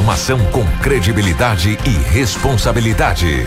[0.00, 3.44] Informação com credibilidade e responsabilidade.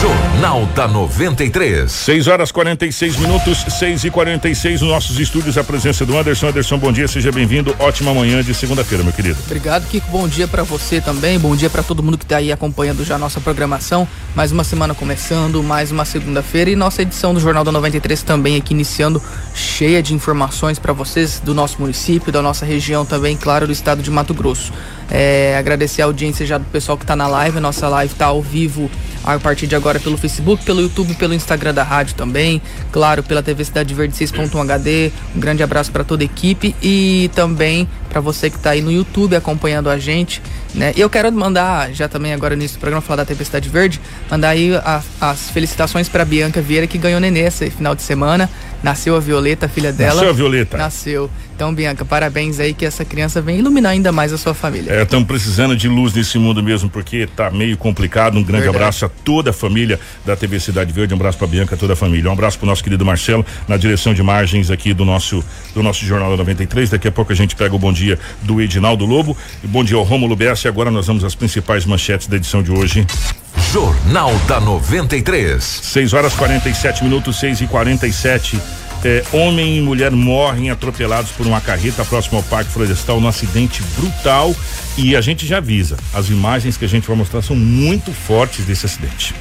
[0.00, 1.90] Jornal da 93.
[1.90, 5.58] 6 horas 46 minutos, 6 e 46 nos nossos estúdios.
[5.58, 6.46] A presença do Anderson.
[6.46, 7.74] Anderson, bom dia, seja bem-vindo.
[7.80, 9.36] Ótima manhã de segunda-feira, meu querido.
[9.46, 10.08] Obrigado, Kiko.
[10.12, 11.40] Bom dia para você também.
[11.40, 14.06] Bom dia para todo mundo que tá aí acompanhando já a nossa programação.
[14.32, 18.56] Mais uma semana começando, mais uma segunda-feira e nossa edição do Jornal da 93 também
[18.56, 19.20] aqui iniciando,
[19.52, 24.02] cheia de informações para vocês do nosso município, da nossa região também, claro, do estado
[24.02, 24.72] de Mato Grosso.
[25.10, 27.58] É, agradecer a audiência já do pessoal que está na live.
[27.60, 28.90] Nossa live está ao vivo
[29.24, 32.62] a partir de agora pelo Facebook, pelo YouTube, pelo Instagram da rádio também.
[32.92, 35.10] Claro, pela TV Cidade Verde 6.1 HD.
[35.34, 38.92] Um grande abraço para toda a equipe e também para você que está aí no
[38.92, 40.42] YouTube acompanhando a gente.
[40.74, 40.92] Né?
[40.94, 44.50] E eu quero mandar, já também agora nisso do programa, falar da Cidade Verde, mandar
[44.50, 48.50] aí a, as felicitações para Bianca Vieira que ganhou nenê esse final de semana.
[48.82, 50.14] Nasceu a Violeta, a filha dela.
[50.14, 50.78] Nasceu a Violeta.
[50.78, 51.30] Nasceu.
[51.54, 54.90] Então, Bianca, parabéns aí que essa criança vem iluminar ainda mais a sua família.
[54.90, 58.38] É, estamos precisando de luz nesse mundo mesmo, porque tá meio complicado.
[58.38, 58.84] Um grande Verdade.
[58.84, 61.96] abraço a toda a família da TV Cidade Verde, um abraço para Bianca, toda a
[61.96, 62.30] família.
[62.30, 65.82] Um abraço para o nosso querido Marcelo, na direção de imagens aqui do nosso do
[65.82, 66.88] nosso Jornal da 93.
[66.88, 67.99] Daqui a pouco a gente pega o bom dia
[68.42, 69.36] do Edinaldo Lobo.
[69.62, 70.66] E bom dia ao Romulo Bessa.
[70.66, 73.06] E agora nós vamos às principais manchetes da edição de hoje.
[73.72, 75.62] Jornal da 93.
[75.62, 78.60] 6 horas 47 minutos, 6 e 47
[79.04, 83.82] é, homem e mulher morrem atropelados por uma carreta próximo ao Parque Florestal num acidente
[83.96, 84.54] brutal
[84.96, 88.64] e a gente já avisa, as imagens que a gente vai mostrar são muito fortes
[88.64, 89.34] desse acidente.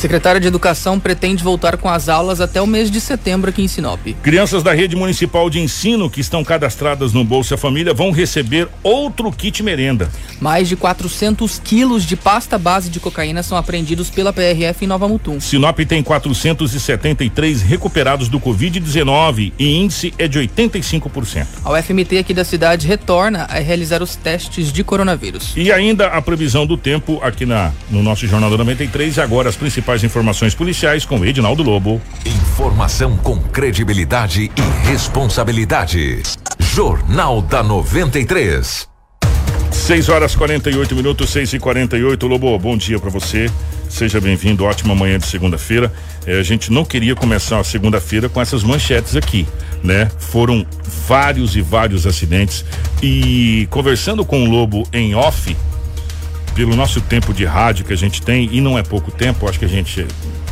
[0.00, 3.68] Secretária de Educação pretende voltar com as aulas até o mês de setembro aqui em
[3.68, 4.00] Sinop.
[4.22, 9.30] Crianças da rede municipal de ensino que estão cadastradas no Bolsa Família vão receber outro
[9.30, 10.10] kit merenda.
[10.40, 15.06] Mais de 400 quilos de pasta base de cocaína são apreendidos pela PRF em Nova
[15.06, 15.38] Mutum.
[15.38, 21.46] Sinop tem 473 recuperados do Covid-19 e índice é de 85%.
[21.62, 25.52] A UFMT aqui da cidade retorna a realizar os testes de coronavírus.
[25.54, 29.50] E ainda a previsão do tempo aqui na no nosso Jornal da 93 e agora
[29.50, 32.00] as principais principais informações policiais com Edinaldo Lobo.
[32.24, 36.22] Informação com credibilidade e responsabilidade.
[36.60, 38.88] Jornal da 93.
[39.72, 43.50] 6 horas 48 minutos, 6 e 48 Lobo, bom dia para você.
[43.88, 45.92] Seja bem-vindo, ótima manhã de segunda-feira.
[46.24, 49.44] É, a gente não queria começar a segunda-feira com essas manchetes aqui,
[49.82, 50.08] né?
[50.18, 50.64] Foram
[51.08, 52.64] vários e vários acidentes.
[53.02, 55.56] E conversando com o Lobo em off,
[56.54, 59.58] pelo nosso tempo de rádio que a gente tem, e não é pouco tempo, acho
[59.58, 60.06] que a gente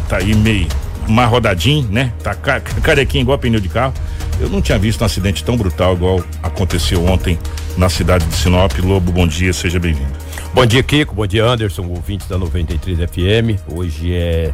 [0.09, 0.69] tá aí meio
[1.09, 2.13] mais rodadinho, né?
[2.23, 2.35] Tá
[2.83, 3.95] carequinho igual pneu de carro.
[4.41, 7.39] Eu não tinha visto um acidente tão brutal igual aconteceu ontem
[7.77, 8.73] na cidade de Sinop.
[8.79, 10.13] Lobo, bom dia, seja bem-vindo.
[10.55, 11.15] Bom dia, Kiko.
[11.15, 13.61] Bom dia, Anderson, ouvintes da 93 FM.
[13.73, 14.53] Hoje é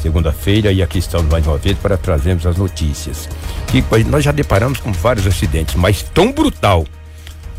[0.00, 3.28] segunda-feira e aqui estamos mais uma vez para trazermos as notícias.
[3.66, 6.86] Kiko, nós já deparamos com vários acidentes, mas tão brutal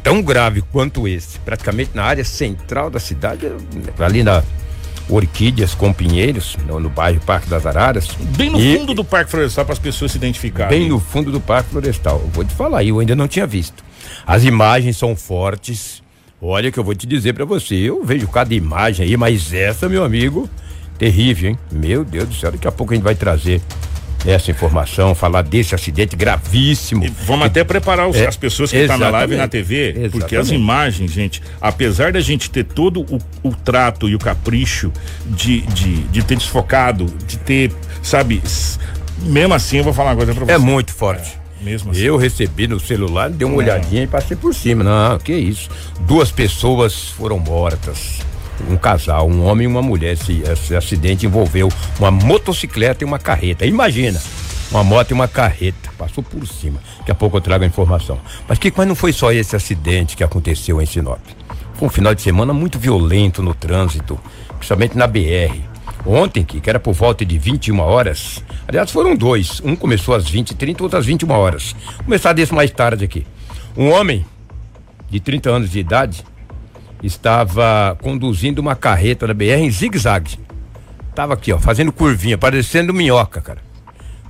[0.08, 3.52] tão grave quanto esse, praticamente na área central da cidade,
[4.00, 4.42] ali na
[5.10, 8.08] Orquídeas com Pinheiros, no, no bairro Parque das Araras.
[8.38, 10.80] Bem no e, fundo do Parque Florestal para as pessoas se identificarem.
[10.80, 12.22] Bem no fundo do Parque Florestal.
[12.24, 13.84] Eu vou te falar, eu ainda não tinha visto.
[14.26, 16.02] As imagens são fortes.
[16.42, 19.90] Olha que eu vou te dizer para você, eu vejo cada imagem aí, mas essa,
[19.90, 20.50] meu amigo,
[20.98, 21.60] terrível, hein?
[21.70, 23.62] Meu Deus do céu, daqui a pouco a gente vai trazer
[24.28, 27.06] essa informação, falar desse acidente gravíssimo.
[27.06, 29.48] E vamos até preparar os, é, as pessoas que estão tá na live e na
[29.48, 30.12] TV, exatamente.
[30.12, 34.92] porque as imagens, gente, apesar da gente ter todo o, o trato e o capricho
[35.26, 37.72] de, de, de ter desfocado, de ter,
[38.04, 38.44] sabe,
[39.22, 40.54] mesmo assim eu vou falar uma coisa pra é você.
[40.54, 41.38] É muito forte.
[41.62, 41.64] É.
[41.64, 42.02] Mesmo assim.
[42.02, 43.66] Eu recebi no celular, dei uma é.
[43.66, 44.84] olhadinha e passei por cima.
[44.84, 45.70] Não, que isso.
[46.02, 48.20] Duas pessoas foram mortas
[48.70, 50.14] um casal, um homem e uma mulher.
[50.14, 51.70] Esse, esse acidente envolveu
[52.00, 53.66] uma motocicleta e uma carreta.
[53.66, 54.22] Imagina,
[54.72, 55.92] uma moto e uma carreta.
[55.98, 56.80] Passou por cima.
[57.00, 58.20] Daqui a pouco eu trago a informação.
[58.48, 61.22] Mas que mas não foi só esse acidente que aconteceu em Sinop.
[61.76, 64.20] Foi um final de semana muito violento no trânsito,
[64.58, 65.62] principalmente na BR.
[66.06, 69.62] Ontem, que era por volta de 21 horas, aliás, foram dois.
[69.64, 71.76] Um começou às 20 e 30, outro às 21 horas.
[71.98, 73.28] Vou começar desse mais tarde aqui.
[73.76, 74.26] Um homem
[75.10, 76.24] de 30 anos de idade
[77.04, 80.40] estava conduzindo uma carreta da BR em zigue-zague.
[81.14, 83.60] Tava aqui, ó, fazendo curvinha, parecendo minhoca, cara.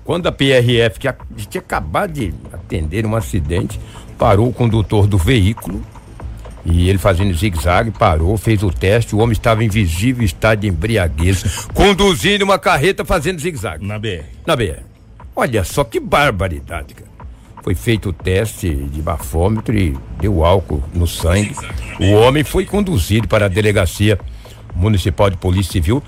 [0.03, 1.15] Quando a PRF, que a,
[1.49, 3.79] tinha acabado de atender um acidente,
[4.17, 5.83] parou o condutor do veículo
[6.65, 10.67] e ele fazendo zigue-zague, parou, fez o teste, o homem estava em visível estado de
[10.67, 13.85] embriaguez, conduzindo uma carreta fazendo zigue-zague.
[13.85, 14.23] Na BR.
[14.45, 14.81] Na BR.
[15.35, 17.16] Olha só que barbaridade, cara.
[17.67, 21.53] Foi feito o teste de bafômetro e deu álcool no sangue.
[21.99, 24.17] O homem foi conduzido para a delegacia
[24.73, 26.01] municipal de polícia civil.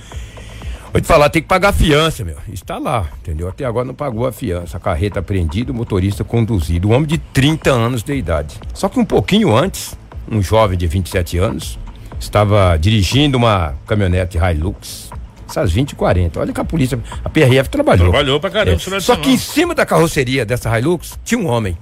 [0.94, 2.38] Vou te falar, tem que pagar a fiança, meu.
[2.47, 3.50] Está lá, entendeu?
[3.50, 4.77] Até agora não pagou a fiança.
[4.77, 6.88] A carreta apreendida, o motorista conduzido.
[6.88, 8.55] Um homem de 30 anos de idade.
[8.73, 9.97] Só que um pouquinho antes,
[10.31, 11.77] um jovem de 27 anos,
[12.17, 15.08] estava dirigindo uma caminhonete Hilux
[15.50, 16.40] essas 20 e 40.
[16.40, 18.10] Olha que a polícia, a PRF trabalhou.
[18.10, 18.81] Trabalhou pra caramba.
[18.96, 19.00] É.
[19.00, 21.78] Só que em cima da carroceria dessa Hilux tinha um homem.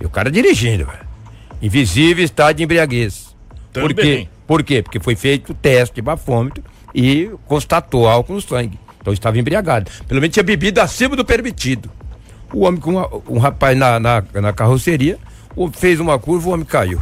[0.00, 1.08] E o cara dirigindo, velho.
[1.60, 3.36] Invisível estado de embriaguez.
[3.72, 3.88] Também.
[3.88, 4.28] Por quê?
[4.46, 4.82] Por quê?
[4.82, 6.62] Porque foi feito o teste de bafômetro
[6.94, 8.78] e constatou álcool no sangue.
[9.00, 9.90] Então estava embriagado.
[10.06, 11.90] Pelo menos tinha bebido acima do permitido.
[12.52, 15.18] O homem com uma, um rapaz na, na, na carroceria
[15.72, 17.00] fez uma curva, o homem caiu.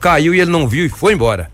[0.00, 1.50] Caiu e ele não viu e foi embora.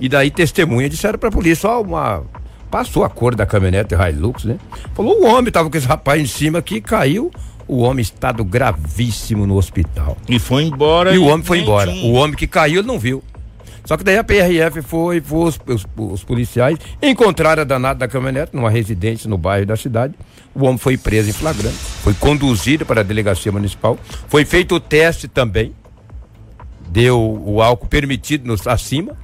[0.00, 2.24] E daí testemunha disseram pra polícia, ó, uma.
[2.72, 4.56] Passou a cor da caminhonete Hilux, né?
[4.94, 7.30] Falou, o homem tava com esse rapaz em cima aqui, caiu.
[7.68, 10.16] O homem estado gravíssimo no hospital.
[10.26, 11.12] E foi embora.
[11.12, 11.90] E, e o homem foi embora.
[11.90, 13.22] O homem que caiu, ele não viu.
[13.84, 18.08] Só que daí a PRF foi, foi os, os, os, policiais encontraram a danada da
[18.08, 20.14] caminhonete numa residência no bairro da cidade.
[20.54, 23.98] O homem foi preso em flagrante, foi conduzido para a delegacia municipal,
[24.28, 25.74] foi feito o teste também,
[26.88, 29.16] deu o álcool permitido no, acima,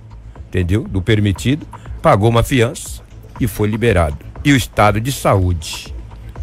[0.48, 0.82] entendeu?
[0.84, 1.66] Do permitido,
[2.02, 3.07] pagou uma fiança
[3.40, 4.16] e foi liberado.
[4.44, 5.94] E o estado de saúde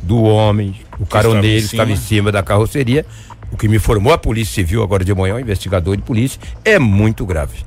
[0.01, 3.05] do homem, o caroneiro estava em cima da carroceria,
[3.51, 6.77] o que me informou a Polícia Civil agora de manhã, o investigador de polícia, é
[6.77, 7.59] muito grave.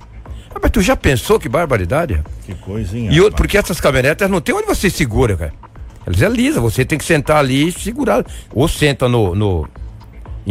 [0.54, 2.22] Ah, mas tu já pensou que barbaridade?
[2.44, 3.10] Que coisinha.
[3.10, 5.52] E outro, porque essas caminhonetas não tem onde você segura, cara.
[6.06, 8.24] Elas é lisa, você tem que sentar ali e segurar.
[8.52, 9.68] Ou senta no, no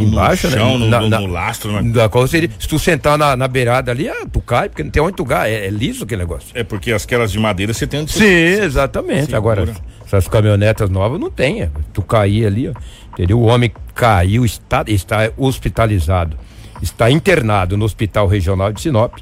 [0.02, 0.58] embaixo, no né?
[0.58, 0.84] chão, né?
[0.86, 1.92] No, na, no, no lastro, né?
[1.92, 2.50] Da carroceria.
[2.58, 5.24] Se tu sentar na, na beirada ali, ah, tu cai, porque não tem onde tu
[5.24, 5.52] gai.
[5.52, 6.50] É, é liso aquele negócio.
[6.54, 9.30] É porque aquelas de madeira você tem onde Sim, exatamente.
[9.30, 9.62] Segura.
[9.62, 11.62] Agora, essas caminhonetas novas não tem.
[11.62, 11.70] É.
[11.92, 12.72] Tu cair ali, ó.
[13.12, 13.40] Entendeu?
[13.40, 16.36] O homem caiu, está, está hospitalizado.
[16.80, 19.18] Está internado no Hospital Regional de Sinop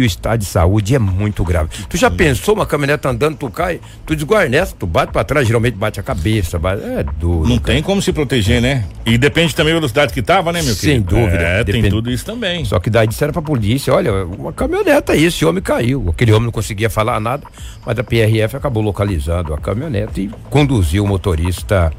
[0.00, 1.70] e o estado de saúde é muito grave.
[1.88, 5.74] Tu já pensou uma caminhonete andando, tu cai, tu desguarnece, tu bate para trás, geralmente
[5.74, 7.48] bate a cabeça, bate, é duro.
[7.48, 7.74] Não cara.
[7.74, 8.84] tem como se proteger, né?
[9.04, 11.16] E depende também da velocidade que tava, né, meu Sem querido?
[11.16, 11.42] dúvida.
[11.42, 11.82] É, depende.
[11.82, 12.64] tem tudo isso também.
[12.64, 16.06] Só que daí disseram pra polícia, olha, uma caminhonete aí, esse homem caiu.
[16.08, 17.44] Aquele homem não conseguia falar nada,
[17.84, 21.92] mas a PRF acabou localizando a caminhonete e conduziu o motorista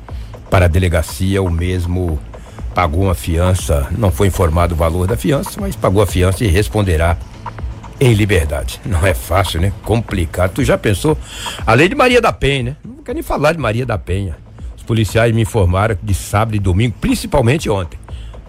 [0.49, 2.19] para a delegacia, o mesmo
[2.73, 6.47] pagou uma fiança, não foi informado o valor da fiança, mas pagou a fiança e
[6.47, 7.17] responderá
[8.01, 8.81] em liberdade.
[8.83, 9.71] Não é fácil, né?
[9.83, 10.53] Complicado.
[10.55, 11.15] Tu já pensou?
[11.65, 12.75] A lei de Maria da Penha, né?
[12.83, 14.35] Não quero nem falar de Maria da Penha.
[14.75, 17.99] Os policiais me informaram de sábado e domingo, principalmente ontem.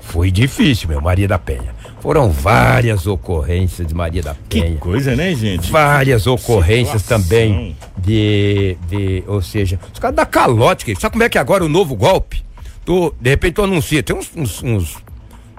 [0.00, 1.74] Foi difícil, meu, Maria da Penha.
[2.00, 4.72] Foram várias ocorrências de Maria da Penha.
[4.72, 5.70] Que coisa, né, gente?
[5.70, 7.28] Várias ocorrências Situação.
[7.28, 9.22] também de, de.
[9.26, 10.98] Ou seja, os caras da calote.
[10.98, 12.42] Sabe como é que é agora o novo golpe?
[12.86, 14.02] Tu, de repente tu anuncia.
[14.02, 14.96] Tem uns, uns, uns,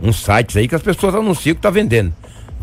[0.02, 2.14] uns sites aí que as pessoas anunciam que tá vendendo.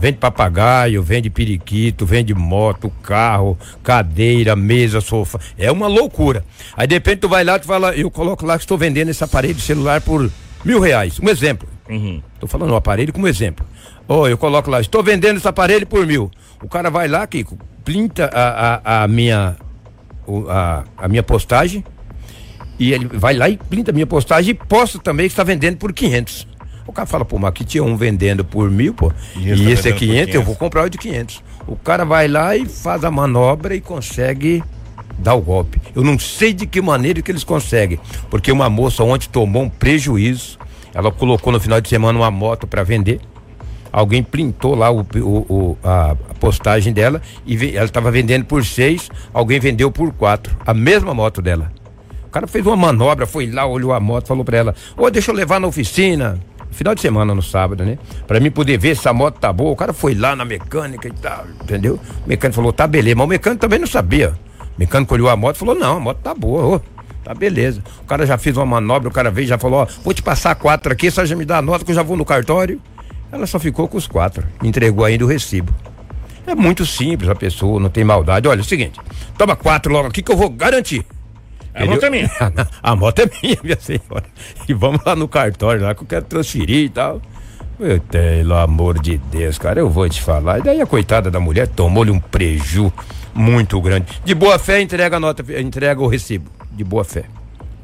[0.00, 5.38] Vende papagaio, vende periquito, vende moto, carro, cadeira, mesa, sofá.
[5.58, 6.43] É uma loucura.
[6.75, 9.23] Aí de repente tu vai lá e fala, eu coloco lá que estou vendendo esse
[9.23, 10.31] aparelho de celular por
[10.64, 11.20] mil reais.
[11.20, 11.69] Um exemplo.
[11.88, 12.23] Uhum.
[12.38, 13.67] Tô falando um aparelho como exemplo.
[14.08, 16.31] Oh, eu coloco lá, estou vendendo esse aparelho por mil.
[16.62, 19.56] O cara vai lá, Kiko, plinta a, a, a minha
[20.49, 21.85] a, a minha postagem
[22.79, 25.76] e ele vai lá e plinta a minha postagem e posta também que está vendendo
[25.76, 26.49] por 500.
[26.90, 29.88] O cara fala, pô, mas aqui tinha um vendendo por mil, pô, e, e esse
[29.88, 31.40] é 500, 500, eu vou comprar o de 500.
[31.69, 34.60] O cara vai lá e faz a manobra e consegue
[35.16, 35.81] dar o golpe.
[35.94, 39.69] Eu não sei de que maneira que eles conseguem, porque uma moça ontem tomou um
[39.69, 40.58] prejuízo,
[40.92, 43.20] ela colocou no final de semana uma moto para vender,
[43.92, 48.64] alguém printou lá o, o, o a, a, postagem dela e ela estava vendendo por
[48.64, 51.70] seis, alguém vendeu por quatro, a mesma moto dela.
[52.26, 55.11] O cara fez uma manobra, foi lá, olhou a moto, falou para ela: Ô, oh,
[55.11, 56.38] deixa eu levar na oficina
[56.70, 57.98] final de semana no sábado, né?
[58.26, 59.70] Pra mim poder ver se a moto tá boa.
[59.70, 61.98] O cara foi lá na mecânica e tal, entendeu?
[62.24, 64.30] O mecânico falou, tá beleza, mas o mecânico também não sabia.
[64.60, 66.80] O mecânico olhou a moto e falou, não, a moto tá boa, ô.
[67.22, 67.82] Tá beleza.
[68.02, 70.54] O cara já fez uma manobra, o cara veio já falou, ó, vou te passar
[70.54, 72.80] quatro aqui, só já me dá a nota que eu já vou no cartório.
[73.30, 74.46] Ela só ficou com os quatro.
[74.62, 75.72] Entregou ainda o recibo.
[76.46, 78.48] É muito simples a pessoa, não tem maldade.
[78.48, 78.98] Olha, é o seguinte,
[79.36, 81.04] toma quatro logo aqui que eu vou garantir.
[81.74, 82.30] A moto é minha.
[82.82, 84.24] a moto é minha, minha senhora.
[84.68, 87.22] E vamos lá no cartório lá que eu quero transferir e tal.
[87.78, 90.58] Meu, pelo amor de Deus, cara, eu vou te falar.
[90.58, 92.92] E daí a coitada da mulher tomou-lhe um preju
[93.32, 94.20] muito grande.
[94.24, 96.50] De boa fé, entrega a nota, entrega o recibo.
[96.72, 97.24] De boa fé.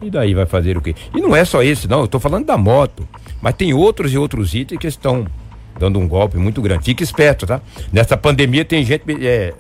[0.03, 0.95] E daí vai fazer o quê?
[1.15, 2.01] E não é só esse, não.
[2.01, 3.09] Eu tô falando da moto.
[3.41, 5.27] Mas tem outros e outros itens que estão
[5.79, 6.85] dando um golpe muito grande.
[6.85, 7.61] Fique esperto, tá?
[7.93, 9.55] Nessa pandemia tem gente é,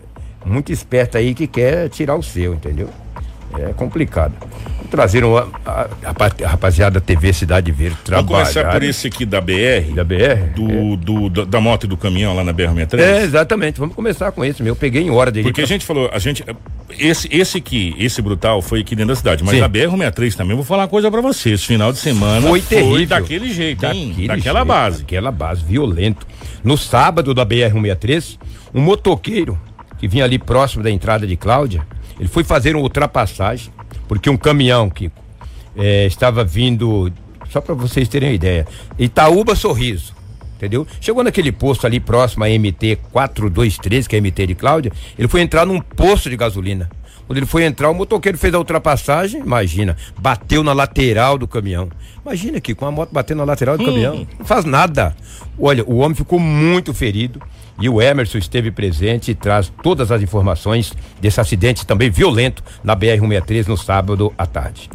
[0.44, 2.90] muito esperta aí que quer tirar o seu, entendeu?
[3.58, 4.32] É complicado.
[4.90, 8.26] Trazeram a, a, a, rapaziada TV Cidade Verde trabalhar.
[8.26, 9.94] Vamos começar por esse aqui da BR.
[9.94, 10.54] Da BR?
[10.54, 10.96] Do, é.
[10.96, 13.00] do, do, da moto e do caminhão lá na BR-63?
[13.00, 13.80] É, exatamente.
[13.80, 14.64] Vamos começar com esse.
[14.64, 15.44] Eu peguei em hora dele.
[15.44, 15.64] Porque pra...
[15.64, 16.44] a gente falou, a gente.
[16.98, 19.42] Esse, esse aqui, esse brutal, foi aqui dentro da cidade.
[19.42, 19.62] Mas Sim.
[19.62, 21.50] a BR-63 também, vou falar uma coisa pra você.
[21.50, 22.92] Esse final de semana foi, terrível.
[22.92, 24.08] foi daquele jeito, hein?
[24.10, 24.98] Daquele Daquela jeito, base.
[25.00, 26.26] Daquela base, violento.
[26.62, 28.38] No sábado da BR-163,
[28.72, 29.58] um motoqueiro
[29.98, 31.86] que vinha ali próximo da entrada de Cláudia,
[32.18, 33.72] ele foi fazer uma ultrapassagem,
[34.08, 35.10] porque um caminhão que
[35.76, 37.12] é, estava vindo,
[37.50, 38.66] só para vocês terem uma ideia,
[38.98, 40.14] Itaúba Sorriso,
[40.56, 40.86] entendeu?
[41.00, 45.28] Chegou naquele posto ali próximo a MT 423, que é a MT de Cláudia, ele
[45.28, 46.90] foi entrar num posto de gasolina.
[47.26, 51.88] Quando ele foi entrar, o motoqueiro fez a ultrapassagem, imagina, bateu na lateral do caminhão.
[52.24, 53.86] Imagina aqui, com a moto batendo na lateral do hum.
[53.86, 55.14] caminhão, não faz nada.
[55.58, 57.42] Olha, o homem ficou muito ferido
[57.80, 62.96] e o Emerson esteve presente e traz todas as informações desse acidente também violento na
[62.96, 64.90] BR-163 no sábado à tarde.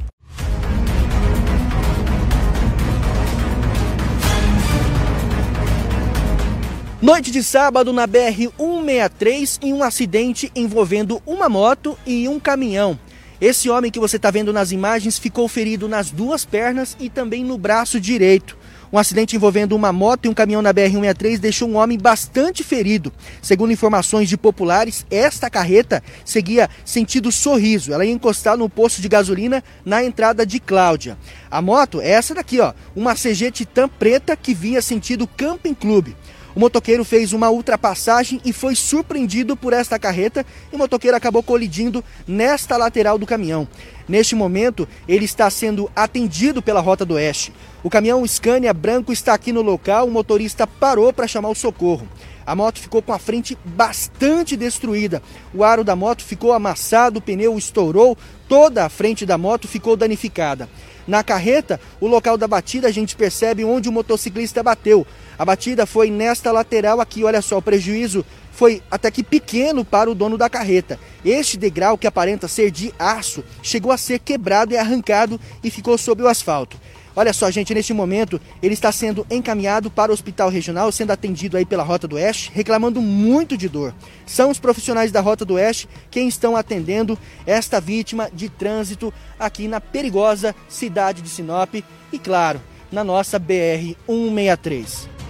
[7.02, 12.98] Noite de sábado na BR-163 em um acidente envolvendo uma moto e um caminhão.
[13.42, 17.44] Esse homem que você está vendo nas imagens ficou ferido nas duas pernas e também
[17.44, 18.56] no braço direito.
[18.92, 23.14] Um acidente envolvendo uma moto e um caminhão na BR-163 deixou um homem bastante ferido.
[23.42, 27.94] Segundo informações de populares, esta carreta seguia sentido sorriso.
[27.94, 31.18] Ela ia encostar no posto de gasolina na entrada de Cláudia.
[31.50, 36.16] A moto é essa daqui, ó, uma CG Titan preta que vinha sentido Camping Clube.
[36.54, 41.42] O motoqueiro fez uma ultrapassagem e foi surpreendido por esta carreta e o motoqueiro acabou
[41.42, 43.68] colidindo nesta lateral do caminhão.
[44.08, 47.54] Neste momento, ele está sendo atendido pela Rota do Oeste.
[47.82, 52.08] O caminhão Scania branco está aqui no local, o motorista parou para chamar o socorro.
[52.46, 55.22] A moto ficou com a frente bastante destruída.
[55.54, 58.18] O aro da moto ficou amassado, o pneu estourou,
[58.50, 60.68] toda a frente da moto ficou danificada.
[61.08, 65.06] Na carreta, o local da batida a gente percebe onde o motociclista bateu.
[65.38, 70.12] A batida foi nesta lateral aqui, olha só, o prejuízo foi até que pequeno para
[70.12, 71.00] o dono da carreta.
[71.26, 75.98] Este degrau, que aparenta ser de aço, chegou a ser quebrado e arrancado e ficou
[75.98, 76.78] sob o asfalto.
[77.16, 81.58] Olha só, gente, neste momento ele está sendo encaminhado para o hospital regional, sendo atendido
[81.58, 83.94] aí pela Rota do Oeste, reclamando muito de dor.
[84.26, 89.68] São os profissionais da Rota do Oeste quem estão atendendo esta vítima de trânsito aqui
[89.68, 95.21] na perigosa cidade de Sinop e, claro, na nossa BR 163.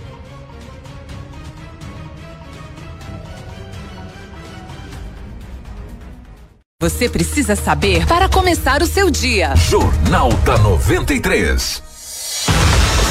[6.81, 9.55] Você precisa saber para começar o seu dia.
[9.55, 11.79] Jornal da 93.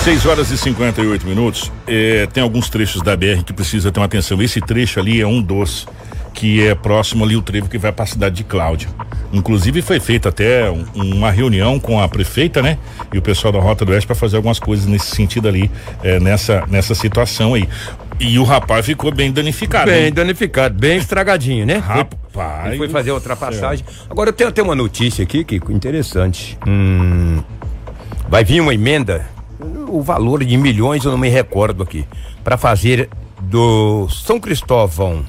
[0.02, 1.70] 6 horas e 58 minutos.
[1.86, 4.42] É, tem alguns trechos da BR que precisa ter uma atenção.
[4.42, 5.86] Esse trecho ali é um dos
[6.34, 8.88] que é próximo ali o trevo que vai para a cidade de Cláudia.
[9.32, 12.76] Inclusive foi feita até um, uma reunião com a prefeita, né?
[13.14, 15.70] E o pessoal da Rota do Oeste para fazer algumas coisas nesse sentido ali,
[16.02, 17.68] é, nessa, nessa situação aí.
[18.18, 19.92] E o rapaz ficou bem danificado.
[19.92, 20.12] Bem hein?
[20.12, 21.80] danificado, bem estragadinho, né?
[22.34, 22.76] Rapaz.
[22.76, 23.84] Foi fazer a ultrapassagem.
[23.84, 24.06] Céu.
[24.08, 26.58] Agora eu tenho até uma notícia aqui, que interessante.
[26.66, 27.42] Hum,
[28.28, 29.28] vai vir uma emenda,
[29.88, 32.06] o valor de milhões eu não me recordo aqui,
[32.44, 33.08] para fazer
[33.40, 35.24] do São Cristóvão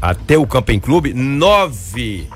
[0.00, 2.28] até o Camping Clube nove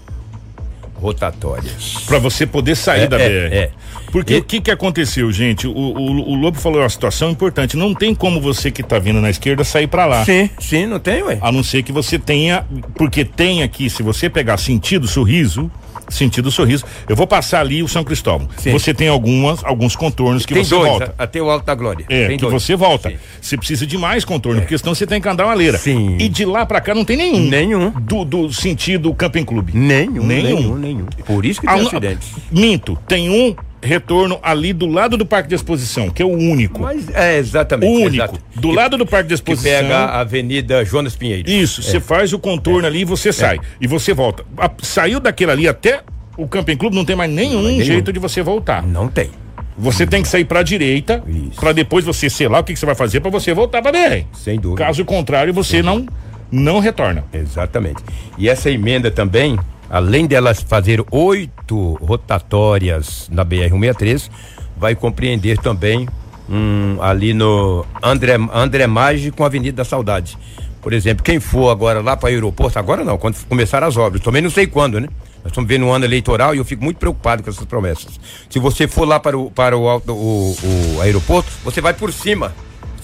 [1.01, 1.95] rotatórias.
[2.07, 3.55] Para você poder sair é, da é, BR.
[3.55, 3.71] É.
[4.11, 4.39] Porque e...
[4.39, 5.67] o que que aconteceu, gente?
[5.67, 7.77] O, o, o, Lobo falou uma situação importante.
[7.77, 10.25] Não tem como você que tá vindo na esquerda sair para lá.
[10.25, 11.39] Sim, sim, não tem, ué.
[11.41, 15.71] A não ser que você tenha, porque tem aqui, se você pegar sentido sorriso,
[16.09, 16.85] sentido sorriso.
[17.09, 18.49] Eu vou passar ali o São Cristóvão.
[18.57, 18.73] Sim.
[18.73, 21.15] Você tem algumas, alguns contornos que tem você dois, volta.
[21.19, 22.05] Até o Alto da Glória.
[22.09, 22.63] É, tem que dois.
[22.63, 23.11] você volta.
[23.11, 23.17] Sim.
[23.41, 24.63] Você precisa de mais contorno, é.
[24.63, 25.79] porque senão você tem que andar uma leira.
[25.79, 26.17] Sim.
[26.19, 27.49] E de lá pra cá não tem nenhum.
[27.49, 27.91] Nenhum.
[27.91, 29.73] Do, do sentido Camping Clube.
[29.75, 30.25] Nenhum.
[30.25, 30.57] Nenhum.
[30.57, 30.77] Nenhum.
[30.77, 31.07] nenhum.
[31.25, 32.29] Por isso que tem acidentes.
[32.51, 32.99] Minto.
[33.07, 36.83] Tem um retorno ali do lado do Parque de Exposição, que é o único.
[36.83, 37.91] Mas é exatamente.
[37.91, 38.25] O único.
[38.25, 38.41] Exato.
[38.55, 39.71] Do que, lado do Parque de Exposição.
[39.71, 41.49] Que pega a Avenida Jonas Pinheiro.
[41.49, 42.01] Isso, você é.
[42.01, 42.89] faz o contorno é.
[42.89, 43.57] ali e você sai.
[43.57, 43.61] É.
[43.81, 44.45] E você volta.
[44.59, 46.03] A, saiu daquele ali até
[46.37, 47.83] o Camping Clube não tem mais nenhum, nenhum.
[47.83, 48.83] jeito de você voltar.
[48.83, 49.31] Não tem.
[49.79, 51.23] Você tem que sair para a direita,
[51.55, 53.93] para depois você sei lá o que, que você vai fazer para você voltar para
[53.93, 54.25] BR.
[54.33, 54.85] Sem dúvida.
[54.85, 56.07] Caso contrário, você não
[56.51, 57.25] não retorna.
[57.33, 58.03] Exatamente.
[58.39, 59.59] E essa emenda também,
[59.91, 64.31] além delas fazer oito rotatórias na BR 163,
[64.77, 66.09] vai compreender também
[66.49, 70.39] um, ali no André André Maggi com a Avenida da Saudade.
[70.81, 74.23] Por exemplo, quem for agora lá para o aeroporto, agora não, quando começar as obras,
[74.23, 75.09] também não sei quando, né?
[75.43, 78.21] Nós estamos vendo um ano eleitoral e eu fico muito preocupado com essas promessas.
[78.49, 80.57] Se você for lá para o, para o, o,
[80.97, 82.55] o aeroporto, você vai por cima.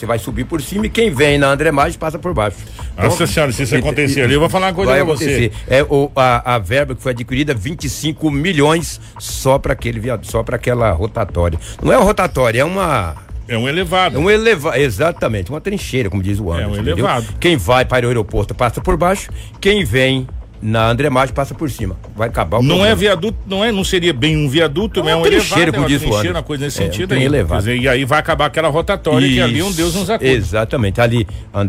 [0.02, 2.56] Você vai subir por cima e quem vem na André Mais passa por baixo.
[2.96, 5.52] Nossa então, senhora, se isso acontecer ali, eu vou falar uma coisa pra acontecer.
[5.52, 5.72] você.
[5.72, 10.42] É o, a, a verba que foi adquirida, 25 milhões só para aquele viado, só
[10.42, 11.56] para aquela rotatória.
[11.80, 13.14] Não é uma rotatória, é uma
[13.46, 14.16] é um elevado.
[14.16, 16.74] É um elevado, exatamente, uma trincheira, como diz o Anderson.
[16.74, 17.22] É um elevado.
[17.22, 17.38] Entendeu?
[17.38, 19.30] Quem vai para o aeroporto passa por baixo,
[19.60, 20.26] quem vem
[20.62, 21.96] na André Maggi passa por cima.
[22.14, 22.92] Vai acabar o Não problema.
[22.92, 25.76] é viaduto, não é, não seria bem um viaduto, É é, uma um elevado, como
[25.76, 26.30] é uma diz Anderson.
[26.30, 27.26] uma coisa nesse É, um sentido trem aí.
[27.26, 27.58] elevado.
[27.60, 30.30] Dizer, e aí vai acabar aquela rotatória que ali um Deus nos acuda.
[30.30, 31.00] Exatamente.
[31.00, 31.26] Ali,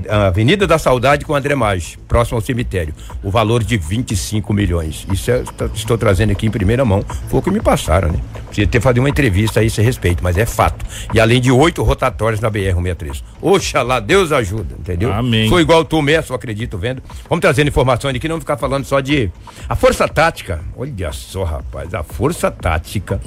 [0.10, 2.94] a Avenida da Saudade com André Maggi, próximo ao cemitério.
[3.24, 5.08] O valor de 25 milhões.
[5.12, 7.04] Isso é, tá- estou trazendo aqui em primeira mão.
[7.30, 8.20] Foi o que me passaram, né?
[8.48, 10.86] Precisa ter fazer uma entrevista a esse respeito, mas é fato.
[11.12, 13.24] E além de oito rotatórios na BR-163.
[13.42, 15.12] Oxalá, Deus ajuda, entendeu?
[15.12, 15.50] Amém.
[15.50, 17.02] Sou igual o Tomé, só acredito, vendo.
[17.28, 19.32] Vamos trazendo informações aqui, não ficar falando só de.
[19.68, 23.20] A Força Tática, olha só, rapaz, a Força Tática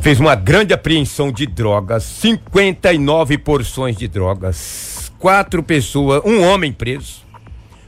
[0.00, 7.24] fez uma grande apreensão de drogas, 59 porções de drogas, quatro pessoas, um homem preso,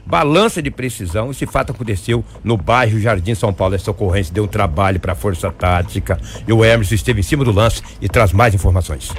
[0.05, 1.31] balança de precisão.
[1.31, 3.75] Esse fato aconteceu no bairro Jardim São Paulo.
[3.75, 7.43] Essa ocorrência deu um trabalho para a Força Tática e o Emerson esteve em cima
[7.43, 9.11] do lance e traz mais informações.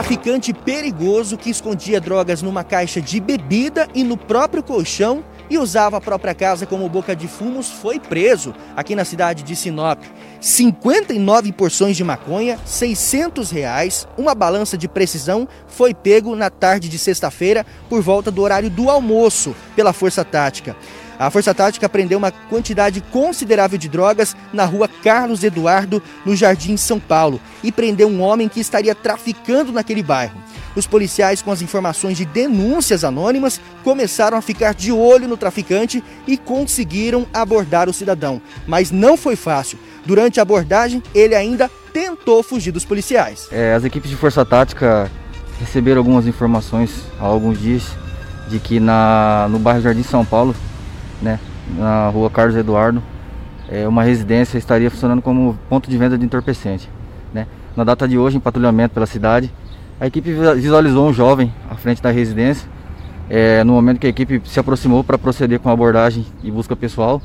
[0.00, 5.98] Traficante perigoso que escondia drogas numa caixa de bebida e no próprio colchão e usava
[5.98, 10.02] a própria casa como boca de fumos foi preso aqui na cidade de Sinop.
[10.40, 16.98] 59 porções de maconha, 600 reais, uma balança de precisão foi pego na tarde de
[16.98, 20.74] sexta-feira por volta do horário do almoço pela Força Tática.
[21.20, 26.78] A Força Tática prendeu uma quantidade considerável de drogas na rua Carlos Eduardo, no Jardim
[26.78, 30.42] São Paulo, e prendeu um homem que estaria traficando naquele bairro.
[30.74, 36.02] Os policiais, com as informações de denúncias anônimas, começaram a ficar de olho no traficante
[36.26, 38.40] e conseguiram abordar o cidadão.
[38.66, 39.78] Mas não foi fácil.
[40.06, 43.46] Durante a abordagem, ele ainda tentou fugir dos policiais.
[43.52, 45.10] É, as equipes de força tática
[45.60, 47.82] receberam algumas informações há alguns dias
[48.48, 50.56] de que na, no bairro Jardim São Paulo,
[51.20, 51.38] né,
[51.76, 53.02] na rua Carlos Eduardo,
[53.68, 56.88] é, uma residência estaria funcionando como ponto de venda de entorpecente.
[57.32, 57.46] Né.
[57.76, 59.52] Na data de hoje, em patrulhamento pela cidade,
[60.00, 62.68] a equipe visualizou um jovem à frente da residência.
[63.28, 66.74] É, no momento que a equipe se aproximou para proceder com a abordagem e busca
[66.74, 67.22] pessoal,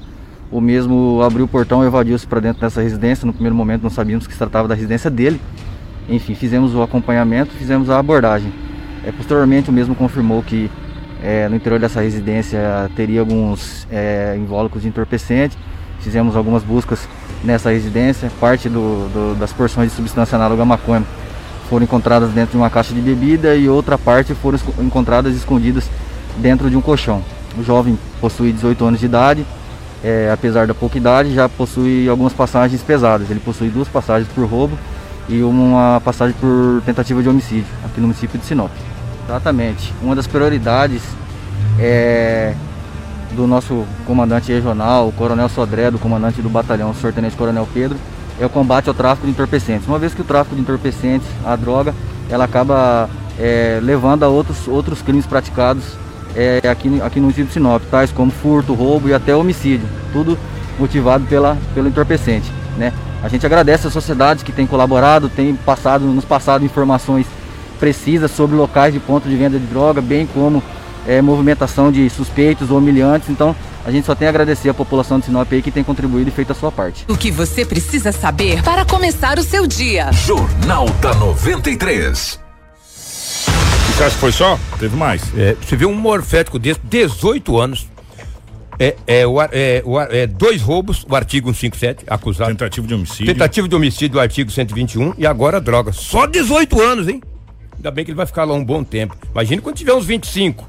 [0.51, 3.25] o mesmo abriu o portão e evadiu-se para dentro dessa residência.
[3.25, 5.41] No primeiro momento não sabíamos que se tratava da residência dele.
[6.07, 8.53] Enfim, fizemos o acompanhamento, fizemos a abordagem.
[9.03, 10.69] É, posteriormente o mesmo confirmou que
[11.25, 12.59] é, no interior dessa residência
[12.95, 15.57] teria alguns é, invólucros de entorpecente.
[15.99, 17.09] Fizemos algumas buscas
[17.43, 18.31] nessa residência.
[18.39, 21.03] Parte do, do, das porções de substância análoga à maconha
[21.67, 25.89] foram encontradas dentro de uma caixa de bebida e outra parte foram encontradas escondidas
[26.37, 27.23] dentro de um colchão.
[27.57, 29.43] O jovem possui 18 anos de idade,
[30.03, 33.31] é, apesar da pouca idade, já possui algumas passagens pesadas.
[33.31, 34.77] Ele possui duas passagens por roubo
[35.27, 38.69] e uma passagem por tentativa de homicídio aqui no município de Sinop.
[39.25, 39.93] Exatamente.
[40.01, 41.01] Uma das prioridades
[41.79, 42.53] é,
[43.31, 47.11] do nosso comandante regional, o Coronel Sodré, do comandante do batalhão, o Sr.
[47.13, 47.97] Tenente Coronel Pedro,
[48.39, 49.87] é o combate ao tráfico de entorpecentes.
[49.87, 51.93] Uma vez que o tráfico de entorpecentes, a droga,
[52.29, 53.09] ela acaba
[53.39, 55.83] é, levando a outros, outros crimes praticados
[56.35, 60.37] é, aqui, aqui no município de Sinop, tais como furto, roubo e até homicídio, tudo
[60.77, 62.51] motivado pela, pelo entorpecente.
[62.77, 62.91] Né?
[63.23, 67.25] A gente agradece às sociedades que têm colaborado, têm passado, nos passado informações
[67.75, 70.63] precisas sobre locais de ponto de venda de droga, bem como
[71.07, 73.29] é, movimentação de suspeitos ou humilhantes.
[73.29, 76.29] Então, a gente só tem a agradecer à população de Sinop aí que tem contribuído
[76.29, 77.05] e feito a sua parte.
[77.07, 80.11] O que você precisa saber para começar o seu dia.
[80.11, 82.39] Jornal da 93.
[83.95, 84.59] Você acha que foi só?
[84.79, 85.21] Teve mais?
[85.37, 87.87] É, você vê um morfético desse, 18 anos.
[88.77, 92.49] É, é, o, é, o, é, dois roubos, o artigo 157, acusado.
[92.49, 93.25] Tentativa de homicídio.
[93.27, 95.93] Tentativa de homicídio, o artigo 121, e agora droga.
[95.93, 97.21] Só 18 anos, hein?
[97.75, 99.15] Ainda bem que ele vai ficar lá um bom tempo.
[99.31, 100.67] Imagina quando tiver uns 25.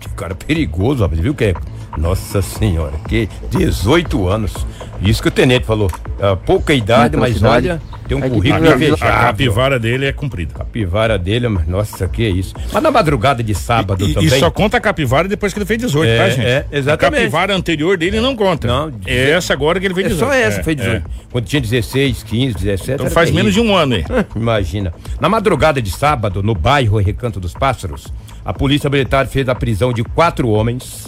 [0.00, 1.20] Que cara perigoso, rapaz.
[1.20, 1.54] Viu que é?
[1.98, 4.54] Nossa senhora, que 18 anos.
[5.02, 5.90] Isso que o tenente falou.
[6.20, 7.68] Ah, pouca idade, mas cidade.
[7.68, 10.54] olha, tem um É que currículo tem- A capivara dele é comprida.
[10.54, 12.54] Capivara dele, mas nossa, que é isso.
[12.72, 14.28] Mas na madrugada de sábado E, também.
[14.28, 16.46] e só conta a capivara depois que ele fez 18, É, tá, gente?
[16.46, 17.16] é, exatamente.
[17.18, 18.66] A capivara anterior dele não conta.
[18.66, 20.28] Não, é essa agora que ele fez É 18.
[20.28, 21.06] só essa, É, fez 18.
[21.06, 21.10] é.
[21.30, 22.90] Quando tinha 16, 15, 17.
[23.02, 23.76] Então faz menos de terrível.
[23.76, 24.04] um ano aí.
[24.34, 24.92] Imagina.
[25.20, 28.08] Na madrugada de sábado, no bairro Recanto dos Pássaros,
[28.44, 31.06] a polícia militar fez a prisão de quatro homens,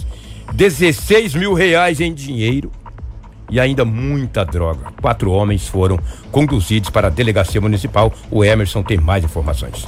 [0.53, 2.71] 16 mil reais em dinheiro
[3.49, 4.91] e ainda muita droga.
[5.01, 5.99] Quatro homens foram
[6.31, 8.13] conduzidos para a delegacia municipal.
[8.29, 9.85] O Emerson tem mais informações.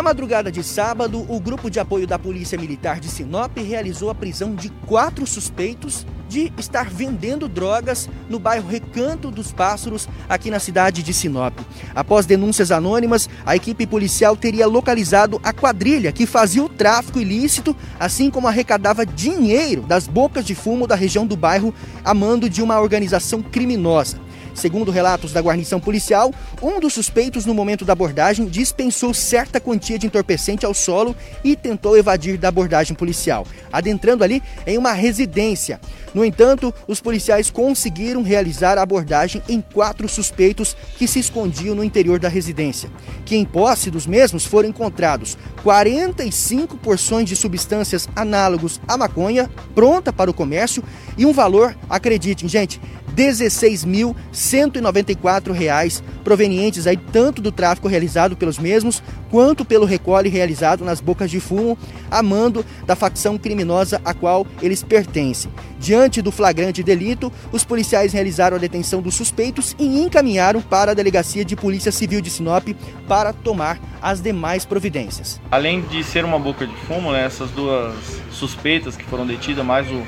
[0.00, 4.14] Na madrugada de sábado, o grupo de apoio da Polícia Militar de Sinop realizou a
[4.14, 10.58] prisão de quatro suspeitos de estar vendendo drogas no bairro Recanto dos Pássaros, aqui na
[10.58, 11.52] cidade de Sinop.
[11.94, 17.76] Após denúncias anônimas, a equipe policial teria localizado a quadrilha que fazia o tráfico ilícito,
[17.98, 22.62] assim como arrecadava dinheiro das bocas de fumo da região do bairro a mando de
[22.62, 24.16] uma organização criminosa.
[24.60, 29.98] Segundo relatos da guarnição policial, um dos suspeitos no momento da abordagem dispensou certa quantia
[29.98, 35.80] de entorpecente ao solo e tentou evadir da abordagem policial, adentrando ali em uma residência.
[36.12, 41.82] No entanto, os policiais conseguiram realizar a abordagem em quatro suspeitos que se escondiam no
[41.82, 42.90] interior da residência,
[43.24, 50.12] que em posse dos mesmos foram encontrados 45 porções de substâncias análogos à maconha, pronta
[50.12, 50.82] para o comércio,
[51.16, 52.80] e um valor, acreditem, gente,
[53.14, 61.00] 16.194 reais provenientes aí tanto do tráfico realizado pelos mesmos quanto pelo recolhe realizado nas
[61.00, 61.78] bocas de fumo
[62.10, 65.50] a mando da facção criminosa a qual eles pertencem.
[65.78, 70.94] Diante do flagrante delito, os policiais realizaram a detenção dos suspeitos e encaminharam para a
[70.94, 72.68] delegacia de Polícia Civil de Sinop
[73.08, 75.40] para tomar as demais providências.
[75.50, 77.94] Além de ser uma boca de fumo, né, essas duas
[78.30, 80.02] suspeitas que foram detidas mais o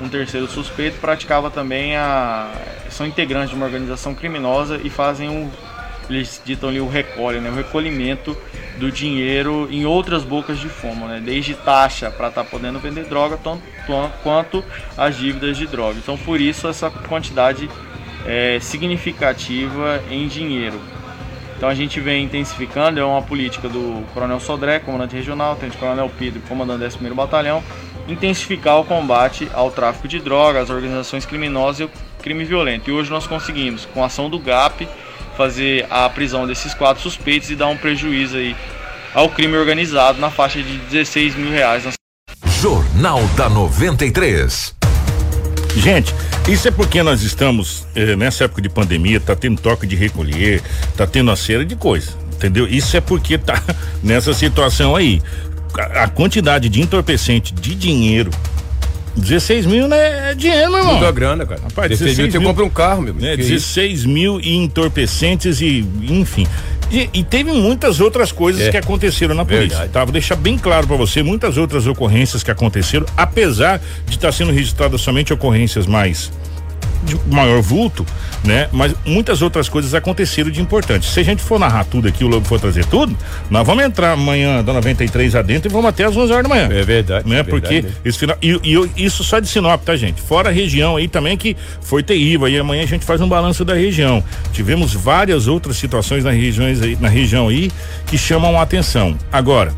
[0.00, 2.50] um terceiro suspeito praticava também a
[2.90, 5.50] são integrantes de uma organização criminosa e fazem o
[6.08, 8.36] eles ditam ali o recolhe, né, o recolhimento
[8.78, 13.06] do dinheiro em outras bocas de fumo, né, desde taxa para estar tá podendo vender
[13.06, 13.62] droga, tanto
[14.22, 14.64] quanto
[14.96, 15.98] as dívidas de droga.
[15.98, 17.68] Então, por isso essa quantidade
[18.24, 20.80] é, significativa em dinheiro.
[21.56, 26.10] Então a gente vem intensificando, é uma política do Coronel Sodré, comandante regional, Tenente Coronel
[26.18, 27.62] Pedro, comandante do 11 Batalhão,
[28.08, 31.90] intensificar o combate ao tráfico de drogas, às organizações criminosas e ao
[32.22, 32.90] crime violento.
[32.90, 34.88] E hoje nós conseguimos, com a ação do GAP,
[35.36, 38.56] fazer a prisão desses quatro suspeitos e dar um prejuízo aí
[39.14, 41.84] ao crime organizado na faixa de 16 mil reais.
[42.60, 44.74] Jornal da 93.
[45.76, 46.14] Gente,
[46.48, 50.62] isso é porque nós estamos eh, nessa época de pandemia, tá tendo toque de recolher,
[50.96, 52.66] tá tendo uma série de coisas, entendeu?
[52.66, 53.62] Isso é porque tá
[54.02, 55.20] nessa situação aí
[55.78, 58.30] a quantidade de entorpecente de dinheiro
[59.16, 60.96] 16 mil né, é dinheiro, meu irmão.
[60.96, 61.62] Muita grana, cara.
[61.62, 63.14] Rapaz, 16, 16 mil, você compra um carro, meu.
[63.14, 64.08] Né, 16 isso?
[64.08, 66.46] mil em entorpecentes e, enfim.
[66.90, 68.70] E, e, teve muitas outras coisas é.
[68.70, 69.68] que aconteceram na polícia.
[69.68, 69.90] Verdade.
[69.90, 70.04] Tá?
[70.04, 74.32] Vou deixar bem claro para você, muitas outras ocorrências que aconteceram, apesar de estar tá
[74.32, 76.30] sendo registradas somente ocorrências mais
[77.04, 78.04] de maior vulto,
[78.44, 78.68] né?
[78.72, 81.08] Mas muitas outras coisas aconteceram de importante.
[81.08, 83.16] Se a gente for narrar tudo aqui, o Lobo for trazer tudo,
[83.50, 86.68] nós vamos entrar amanhã da 93 adentro e vamos até às 11 horas da manhã.
[86.70, 87.28] É verdade.
[87.28, 87.40] Né?
[87.40, 90.20] É Porque verdade esse final, e, e, isso só de Sinop, tá, gente?
[90.20, 92.48] Fora a região aí também que foi terrível.
[92.48, 94.22] E amanhã a gente faz um balanço da região.
[94.52, 97.70] Tivemos várias outras situações na, regiões aí, na região aí
[98.06, 99.16] que chamam a atenção.
[99.32, 99.74] Agora,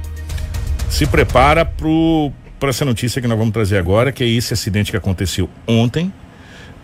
[0.89, 4.91] se prepara pro para essa notícia que nós vamos trazer agora, que é esse acidente
[4.91, 6.13] que aconteceu ontem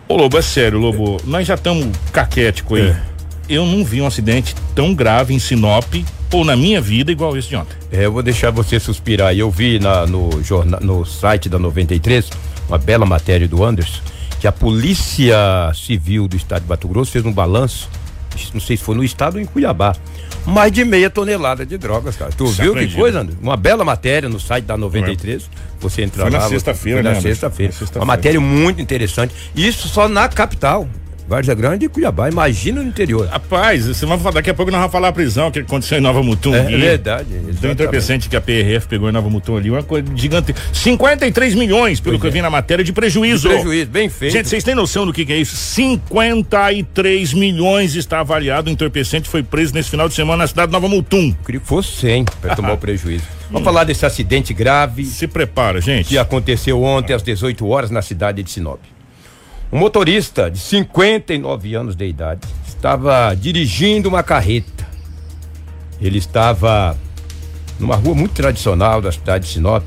[0.08, 2.88] Ô Lobo, é sério, Lobo, nós já estamos caquético aí.
[2.88, 3.00] É.
[3.48, 5.94] Eu não vi um acidente tão grave em Sinop
[6.32, 7.76] ou na minha vida igual esse de ontem.
[7.92, 9.36] É, eu vou deixar você suspirar.
[9.36, 12.30] Eu vi na, no, jornal, no site da 93
[12.68, 14.00] uma bela matéria do Anderson
[14.44, 17.88] que a Polícia Civil do Estado de Mato Grosso fez um balanço,
[18.52, 19.94] não sei se foi no estado ou em Cuiabá,
[20.46, 22.30] mais de meia tonelada de drogas, cara.
[22.32, 23.34] Tu viu que coisa, André?
[23.40, 25.48] Uma bela matéria no site da 93.
[25.80, 26.30] Você entra lá.
[26.30, 27.14] Na sexta-feira, né?
[27.14, 27.72] Na sexta-feira.
[27.72, 29.34] Sexta uma matéria muito interessante.
[29.54, 30.88] Isso só na capital.
[31.26, 32.28] Várzea Grande e Cuiabá.
[32.28, 33.26] Imagina no interior.
[33.26, 36.00] Rapaz, você vai falar, daqui a pouco nós vamos falar a prisão que aconteceu em
[36.00, 36.54] Nova Mutum.
[36.54, 37.28] É, é verdade.
[37.60, 40.54] Tem um entorpecente que a PRF pegou em Nova Mutum ali, uma coisa gigante.
[40.72, 42.28] 53 milhões, pelo pois que é.
[42.28, 43.48] eu vi na matéria, de prejuízo.
[43.48, 44.32] De prejuízo, bem feito.
[44.32, 45.56] Gente, vocês têm noção do que, que, é isso?
[45.56, 48.68] 53 milhões está avaliado.
[48.68, 51.32] O entorpecente foi preso nesse final de semana na cidade de Nova Mutum.
[51.44, 53.24] Queria que fosse 100 para tomar o prejuízo.
[53.46, 53.64] Vamos hum.
[53.64, 55.04] falar desse acidente grave.
[55.04, 56.08] Se prepara, gente.
[56.08, 58.80] Que aconteceu ontem às 18 horas na cidade de Sinop.
[59.74, 64.86] Um motorista de 59 anos de idade estava dirigindo uma carreta.
[66.00, 66.96] Ele estava
[67.80, 69.82] numa rua muito tradicional da cidade de Sinop,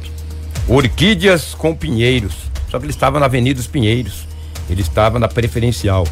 [0.68, 2.34] Orquídeas com Pinheiros.
[2.70, 4.28] Só que ele estava na Avenida dos Pinheiros.
[4.70, 6.06] Ele estava na preferencial.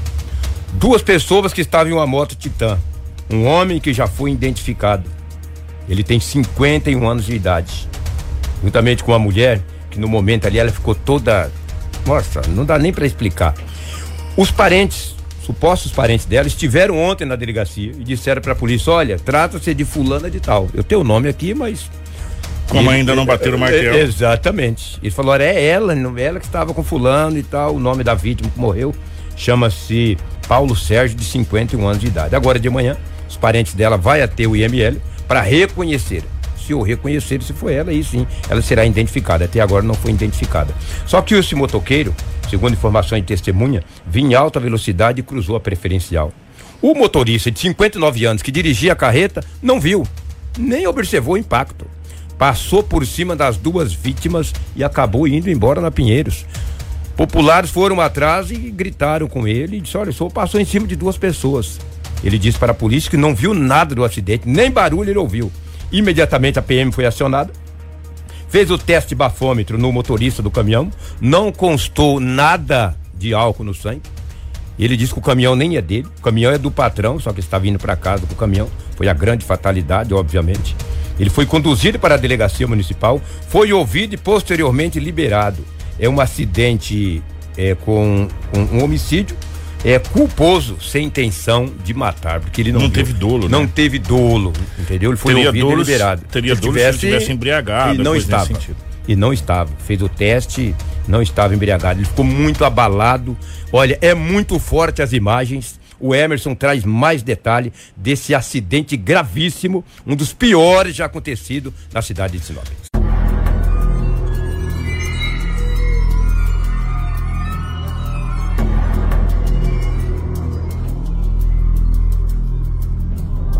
[0.75, 2.79] Duas pessoas que estavam em uma moto Titan.
[3.29, 5.11] Um homem que já foi identificado.
[5.89, 7.89] Ele tem 51 anos de idade.
[8.63, 9.61] Juntamente com uma mulher
[9.91, 11.51] que no momento ali ela ficou toda
[12.05, 13.53] nossa, não dá nem para explicar.
[14.37, 19.17] Os parentes, supostos parentes dela, estiveram ontem na delegacia e disseram para a polícia: olha,
[19.17, 20.69] trata-se de fulana de tal.
[20.73, 21.89] Eu tenho o nome aqui, mas.
[22.67, 23.97] Como ele, ainda não bateram o martelo.
[23.97, 24.99] Exatamente.
[25.01, 27.75] Ele falou: é ela, ela que estava com fulano e tal.
[27.75, 28.93] O nome da vítima que morreu
[29.35, 32.35] chama-se Paulo Sérgio, de 51 anos de idade.
[32.35, 32.97] Agora de manhã,
[33.29, 36.23] os parentes dela vai até o IML para reconhecer
[36.65, 39.45] se o reconhecer se foi ela, aí sim ela será identificada.
[39.45, 40.73] Até agora não foi identificada.
[41.05, 42.13] Só que esse motoqueiro,
[42.49, 46.31] segundo informações de testemunha, vinha em alta velocidade e cruzou a preferencial.
[46.81, 50.05] O motorista de 59 anos que dirigia a carreta não viu,
[50.57, 51.85] nem observou o impacto.
[52.37, 56.45] Passou por cima das duas vítimas e acabou indo embora na Pinheiros.
[57.15, 60.85] Populares foram atrás e gritaram com ele e disse: Olha, o senhor passou em cima
[60.85, 61.79] de duas pessoas.
[62.23, 65.51] Ele disse para a polícia que não viu nada do acidente, nem barulho ele ouviu.
[65.91, 67.51] Imediatamente a PM foi acionada,
[68.49, 73.73] fez o teste de bafômetro no motorista do caminhão, não constou nada de álcool no
[73.73, 74.01] sangue.
[74.77, 77.39] Ele disse que o caminhão nem é dele, o caminhão é do patrão, só que
[77.39, 78.69] está vindo para casa com o caminhão.
[78.97, 80.75] Foi a grande fatalidade, obviamente.
[81.17, 85.65] Ele foi conduzido para a delegacia municipal, foi ouvido e posteriormente liberado.
[85.97, 87.23] É um acidente
[87.57, 89.35] é, com, com um homicídio
[89.85, 93.71] é culposo sem intenção de matar, porque ele não, não teve dolo, não né?
[93.73, 95.11] teve dolo, entendeu?
[95.11, 96.21] Ele foi teria ouvido dolo, e liberado.
[96.31, 98.49] Teria se dolo tivesse, se ele tivesse embriagado, e não estava.
[99.07, 99.71] E não estava.
[99.85, 100.73] Fez o teste,
[101.07, 101.99] não estava embriagado.
[101.99, 103.37] Ele ficou muito abalado.
[103.71, 105.79] Olha, é muito forte as imagens.
[105.99, 112.39] O Emerson traz mais detalhe desse acidente gravíssimo, um dos piores já acontecido na cidade
[112.39, 112.65] de Sinop.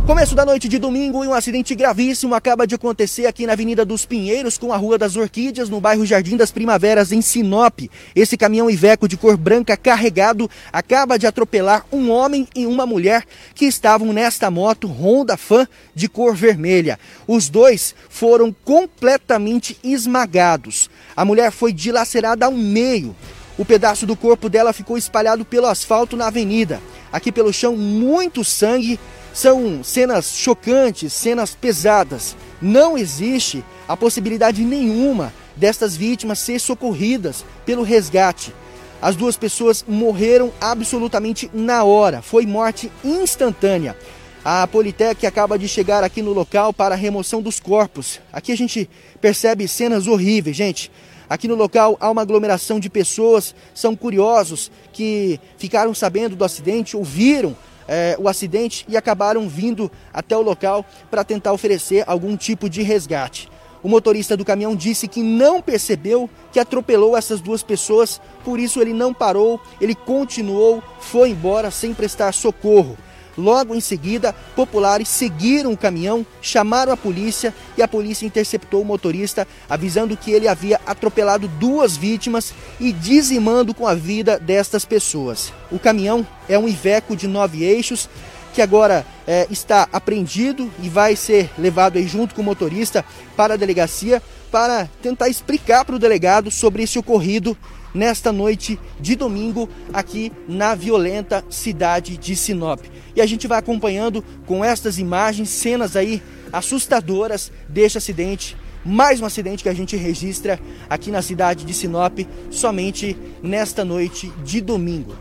[0.05, 3.83] Começo da noite de domingo e um acidente gravíssimo acaba de acontecer aqui na Avenida
[3.83, 7.79] dos Pinheiros com a Rua das Orquídeas, no bairro Jardim das Primaveras, em Sinop.
[8.15, 13.25] Esse caminhão Iveco de cor branca carregado acaba de atropelar um homem e uma mulher
[13.55, 16.99] que estavam nesta moto Honda Fan de cor vermelha.
[17.27, 20.87] Os dois foram completamente esmagados.
[21.15, 23.15] A mulher foi dilacerada ao meio.
[23.57, 26.79] O pedaço do corpo dela ficou espalhado pelo asfalto na avenida.
[27.11, 28.99] Aqui pelo chão, muito sangue
[29.35, 32.37] são cenas chocantes, cenas pesadas.
[32.61, 38.55] Não existe a possibilidade nenhuma destas vítimas ser socorridas pelo resgate.
[39.01, 43.97] As duas pessoas morreram absolutamente na hora, foi morte instantânea.
[44.43, 48.21] A Politec acaba de chegar aqui no local para a remoção dos corpos.
[48.31, 50.89] Aqui a gente percebe cenas horríveis, gente.
[51.29, 56.95] Aqui no local há uma aglomeração de pessoas, são curiosos que ficaram sabendo do acidente,
[56.95, 57.55] ouviram
[57.87, 62.81] é, o acidente e acabaram vindo até o local para tentar oferecer algum tipo de
[62.81, 63.49] resgate.
[63.85, 68.81] O motorista do caminhão disse que não percebeu que atropelou essas duas pessoas, por isso
[68.81, 72.97] ele não parou, ele continuou, foi embora sem prestar socorro.
[73.37, 78.85] Logo em seguida, populares seguiram o caminhão, chamaram a polícia e a polícia interceptou o
[78.85, 85.51] motorista, avisando que ele havia atropelado duas vítimas e dizimando com a vida destas pessoas.
[85.71, 88.09] O caminhão é um Iveco de nove eixos
[88.53, 93.03] que agora é, está apreendido e vai ser levado aí junto com o motorista
[93.35, 97.57] para a delegacia para tentar explicar para o delegado sobre esse ocorrido
[97.95, 102.81] nesta noite de domingo aqui na violenta cidade de Sinop.
[103.15, 108.57] E a gente vai acompanhando com estas imagens, cenas aí assustadoras deste acidente.
[108.83, 112.19] Mais um acidente que a gente registra aqui na cidade de Sinop,
[112.51, 115.15] somente nesta noite de domingo.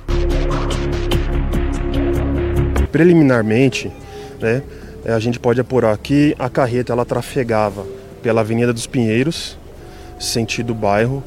[2.90, 3.90] Preliminarmente,
[4.40, 4.62] né,
[5.06, 7.86] a gente pode apurar que a carreta ela trafegava
[8.22, 9.56] pela Avenida dos Pinheiros,
[10.18, 11.22] sentido bairro,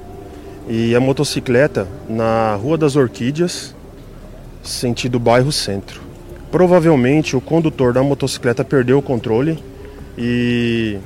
[0.68, 3.74] e a motocicleta na Rua das Orquídeas,
[4.62, 6.02] sentido bairro centro.
[6.52, 9.62] Provavelmente o condutor da motocicleta perdeu o controle
[10.18, 10.98] e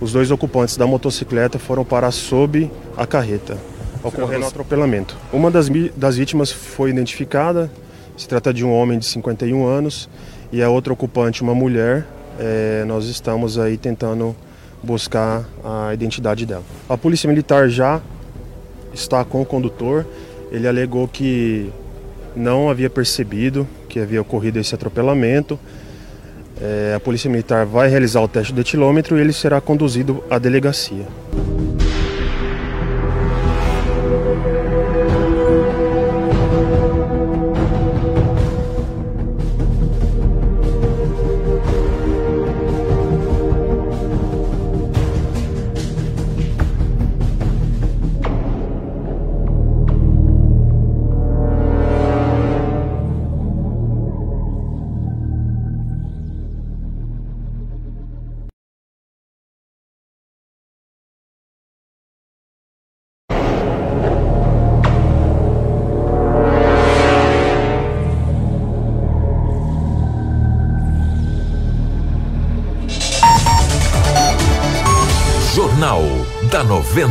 [0.00, 3.58] os dois ocupantes da motocicleta foram parar sob a carreta,
[4.02, 5.16] ocorrendo o atropelamento.
[5.32, 7.70] Uma das, das vítimas foi identificada,
[8.16, 10.08] se trata de um homem de 51 anos
[10.52, 12.06] e a outra ocupante, uma mulher.
[12.38, 14.36] É, nós estamos aí tentando
[14.82, 16.64] buscar a identidade dela.
[16.88, 18.00] A polícia militar já
[18.92, 20.06] está com o condutor.
[20.50, 21.70] Ele alegou que
[22.34, 25.58] não havia percebido que havia ocorrido esse atropelamento.
[26.60, 30.38] É, a polícia militar vai realizar o teste do etilômetro e ele será conduzido à
[30.38, 31.06] delegacia.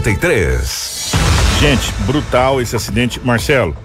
[0.05, 1.13] 93.
[1.59, 3.19] Gente, brutal esse acidente.
[3.23, 3.75] Marcelo,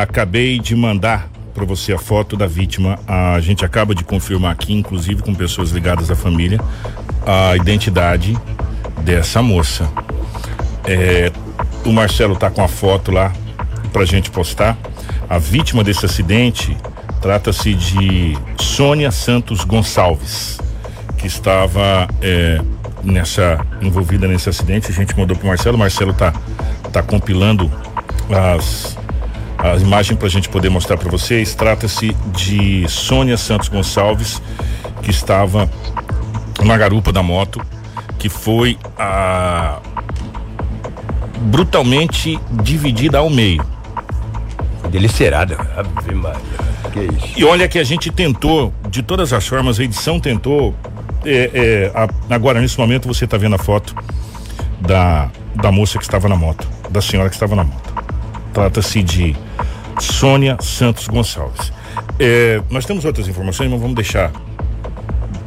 [0.00, 2.96] acabei de mandar para você a foto da vítima.
[3.08, 6.60] A gente acaba de confirmar aqui, inclusive com pessoas ligadas à família,
[7.26, 8.38] a identidade
[9.02, 9.90] dessa moça.
[10.84, 11.32] É,
[11.84, 13.32] o Marcelo tá com a foto lá
[13.92, 14.78] pra gente postar.
[15.28, 16.76] A vítima desse acidente
[17.20, 20.60] trata-se de Sônia Santos Gonçalves,
[21.18, 22.60] que estava é,
[23.06, 24.90] nessa envolvida nesse acidente.
[24.90, 25.76] A gente mandou pro Marcelo.
[25.76, 26.32] O Marcelo tá
[26.92, 27.70] tá compilando
[28.30, 28.96] as
[29.58, 31.54] as imagens para a gente poder mostrar para vocês.
[31.54, 34.42] Trata-se de Sônia Santos Gonçalves,
[35.02, 35.70] que estava
[36.62, 37.60] na garupa da moto,
[38.18, 39.78] que foi a,
[41.36, 43.64] brutalmente dividida ao meio.
[44.90, 46.40] Delicerada, Ave Maria.
[46.92, 47.38] Que isso.
[47.38, 50.74] E olha que a gente tentou, de todas as formas, a edição tentou.
[51.28, 53.94] É, é, a, agora, nesse momento, você está vendo a foto
[54.80, 57.94] da, da moça que estava na moto, da senhora que estava na moto.
[58.52, 59.36] Trata-se de
[59.98, 61.72] Sônia Santos Gonçalves.
[62.18, 64.30] É, nós temos outras informações, mas vamos deixar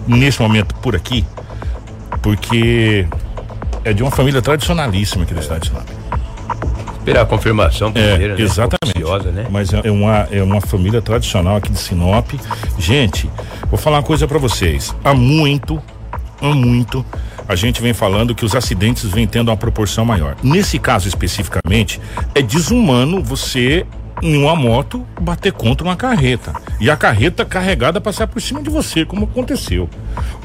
[0.05, 1.25] nesse momento por aqui,
[2.21, 3.07] porque
[3.85, 5.98] é de uma família tradicionalíssima aqui do estado Sinop.
[7.09, 8.43] Esperar a confirmação primeiro, é, né?
[8.43, 9.31] Exatamente.
[9.33, 9.47] né?
[9.49, 12.33] Mas é, é uma, é uma família tradicional aqui de Sinop.
[12.77, 13.27] Gente,
[13.67, 14.95] vou falar uma coisa para vocês.
[15.03, 15.81] Há muito,
[16.39, 17.03] há muito,
[17.47, 20.35] a gente vem falando que os acidentes vêm tendo uma proporção maior.
[20.43, 21.99] Nesse caso especificamente,
[22.35, 23.87] é desumano você
[24.21, 28.69] em uma moto bater contra uma carreta e a carreta carregada passar por cima de
[28.69, 29.89] você, como aconteceu.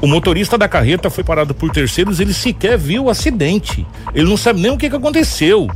[0.01, 3.85] O motorista da carreta foi parado por terceiros, ele sequer viu o acidente.
[4.13, 5.69] Ele não sabe nem o que, que aconteceu,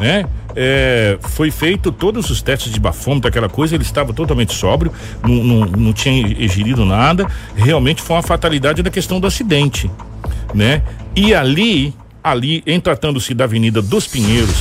[0.00, 0.24] né?
[0.56, 4.90] É, foi feito todos os testes de bafômetro, aquela coisa, ele estava totalmente sóbrio,
[5.22, 7.26] não, não, não tinha ingerido nada.
[7.54, 9.90] Realmente foi uma fatalidade da questão do acidente,
[10.54, 10.82] né?
[11.14, 14.56] E ali, ali, em tratando-se da Avenida dos Pinheiros,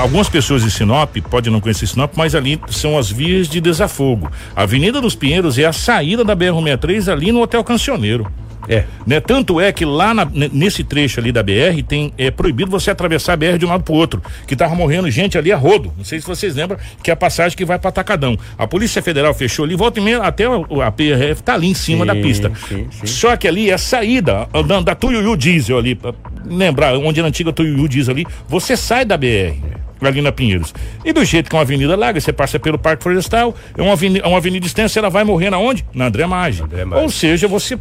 [0.00, 4.30] algumas pessoas em Sinop podem não conhecer Sinop, mas ali são as vias de desafogo.
[4.54, 8.30] A Avenida dos Pinheiros é a saída da BR-63 ali no Hotel Cancioneiro.
[8.68, 8.84] É.
[9.06, 9.20] Né?
[9.20, 13.34] Tanto é que lá na, nesse trecho ali da BR tem é proibido você atravessar
[13.34, 15.92] a BR de um lado pro outro, que tava morrendo gente ali a rodo.
[15.96, 18.38] Não sei se vocês lembram que é a passagem que vai para Atacadão.
[18.58, 21.74] A Polícia Federal fechou ali, volta e meia, até a, a PRF tá ali em
[21.74, 22.52] cima sim, da pista.
[22.68, 23.06] Sim, sim.
[23.06, 26.12] Só que ali é a saída da, da Tuiuiu Diesel ali, pra
[26.44, 29.54] lembrar onde era a antiga Tuiuiu Diesel ali, você sai da BR
[30.00, 30.74] ali na Pinheiros.
[31.04, 33.92] E do jeito que é uma avenida larga, você passa pelo Parque Florestal, é uma
[33.92, 35.84] avenida, uma avenida extensa, ela vai morrer na onde?
[35.94, 36.62] Na André Maggi.
[36.94, 37.78] Ou seja, você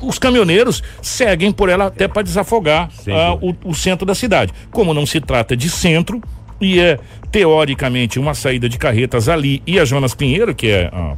[0.00, 4.52] os caminhoneiros seguem por ela até para desafogar uh, o, o, centro da cidade.
[4.70, 6.22] Como não se trata de centro
[6.60, 6.98] e é
[7.30, 11.16] teoricamente uma saída de carretas ali e a Jonas Pinheiro, que é a,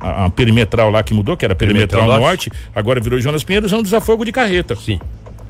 [0.00, 3.44] a, a perimetral lá que mudou, que era perimetral, perimetral norte, norte, agora virou Jonas
[3.44, 4.74] Pinheiros, é um desafogo de carreta.
[4.76, 4.98] Sim.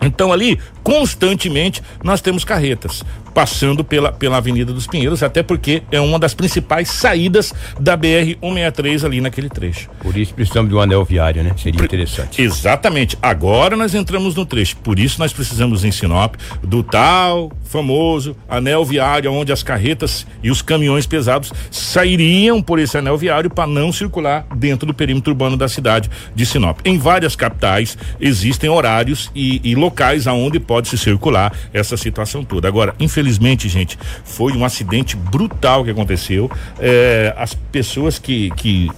[0.03, 5.99] Então ali, constantemente, nós temos carretas passando pela, pela Avenida dos Pinheiros, até porque é
[5.99, 9.89] uma das principais saídas da BR 163 ali naquele trecho.
[10.01, 11.53] Por isso precisamos de um anel viário, né?
[11.57, 12.43] Seria interessante.
[12.43, 13.17] Exatamente.
[13.23, 14.77] Agora nós entramos no trecho.
[14.77, 20.51] Por isso nós precisamos em Sinop do tal famoso anel viário, onde as carretas e
[20.51, 25.57] os caminhões pesados sairiam por esse anel viário para não circular dentro do perímetro urbano
[25.57, 26.81] da cidade de Sinop.
[26.85, 29.92] Em várias capitais existem horários e, e locais
[30.27, 32.69] aonde pode se circular essa situação toda.
[32.69, 36.51] Agora, infelizmente infelizmente, gente, foi um acidente brutal que aconteceu.
[36.79, 38.91] É, as pessoas que, que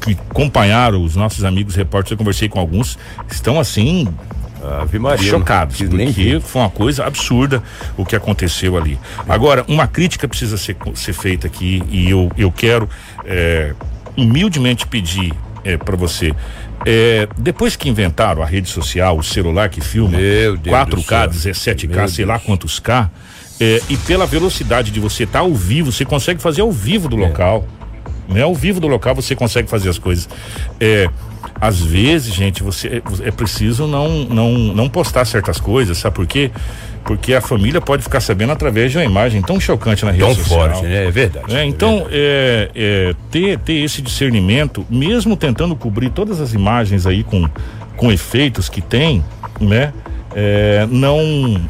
[0.00, 2.98] que acompanharam os nossos amigos repórteres, eu conversei com alguns,
[3.30, 4.08] estão assim
[4.80, 7.62] Ave Maria, chocados, porque foi uma coisa absurda
[7.96, 8.98] o que aconteceu ali.
[9.28, 12.88] Agora, uma crítica precisa ser, ser feita aqui e eu, eu quero
[13.24, 13.74] é,
[14.16, 15.32] humildemente pedir
[15.64, 16.34] é, para você.
[16.84, 22.38] É, depois que inventaram a rede social, o celular que filma 4K, 17K, sei lá
[22.38, 23.10] quantos K,
[23.60, 27.08] é, e pela velocidade de você estar tá ao vivo, você consegue fazer ao vivo
[27.08, 27.64] do é.
[28.32, 28.42] Né?
[28.42, 30.28] Ao vivo do local você consegue fazer as coisas.
[30.80, 31.08] É,
[31.60, 36.26] às vezes, gente, você é, é preciso não, não, não postar certas coisas, sabe por
[36.26, 36.50] quê?
[37.04, 40.34] Porque a família pode ficar sabendo através de uma imagem tão chocante na rede tão
[40.34, 40.70] social.
[40.70, 41.06] forte, né?
[41.06, 41.54] É verdade.
[41.54, 47.24] É, então, é, é, ter, ter esse discernimento, mesmo tentando cobrir todas as imagens aí
[47.24, 47.48] com,
[47.96, 49.24] com efeitos que tem,
[49.60, 49.92] né?
[50.34, 51.20] é, não,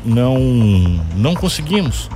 [0.04, 0.38] não,
[1.16, 2.08] não conseguimos.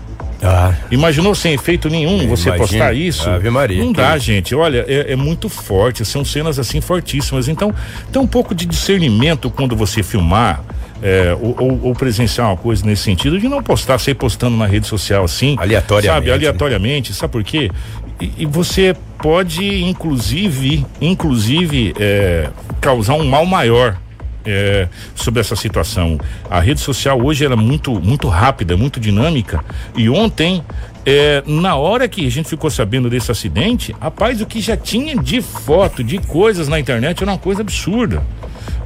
[0.42, 0.74] Ah.
[0.90, 3.28] Imaginou sem efeito nenhum você postar isso?
[3.28, 4.54] Ave Maria, não dá, gente.
[4.54, 6.04] Olha, é, é, muito forte.
[6.04, 7.48] São cenas assim fortíssimas.
[7.48, 7.74] Então,
[8.12, 10.62] tem um pouco de discernimento quando você filmar.
[11.02, 14.64] É, ou, ou, ou, presenciar uma coisa nesse sentido de não postar, sair postando na
[14.64, 15.54] rede social assim.
[15.58, 16.14] Aleatoriamente.
[16.14, 17.10] Sabe, aleatoriamente.
[17.10, 17.16] Né?
[17.16, 17.70] Sabe por quê?
[18.18, 22.48] E, e, você pode, inclusive, inclusive, é,
[22.80, 23.98] causar um mal maior
[24.46, 26.18] é, sobre essa situação.
[26.48, 29.64] A rede social hoje era é muito, muito rápida, muito dinâmica.
[29.96, 30.62] E ontem,
[31.04, 35.16] é, na hora que a gente ficou sabendo desse acidente, rapaz, o que já tinha
[35.16, 38.22] de foto, de coisas na internet era uma coisa absurda,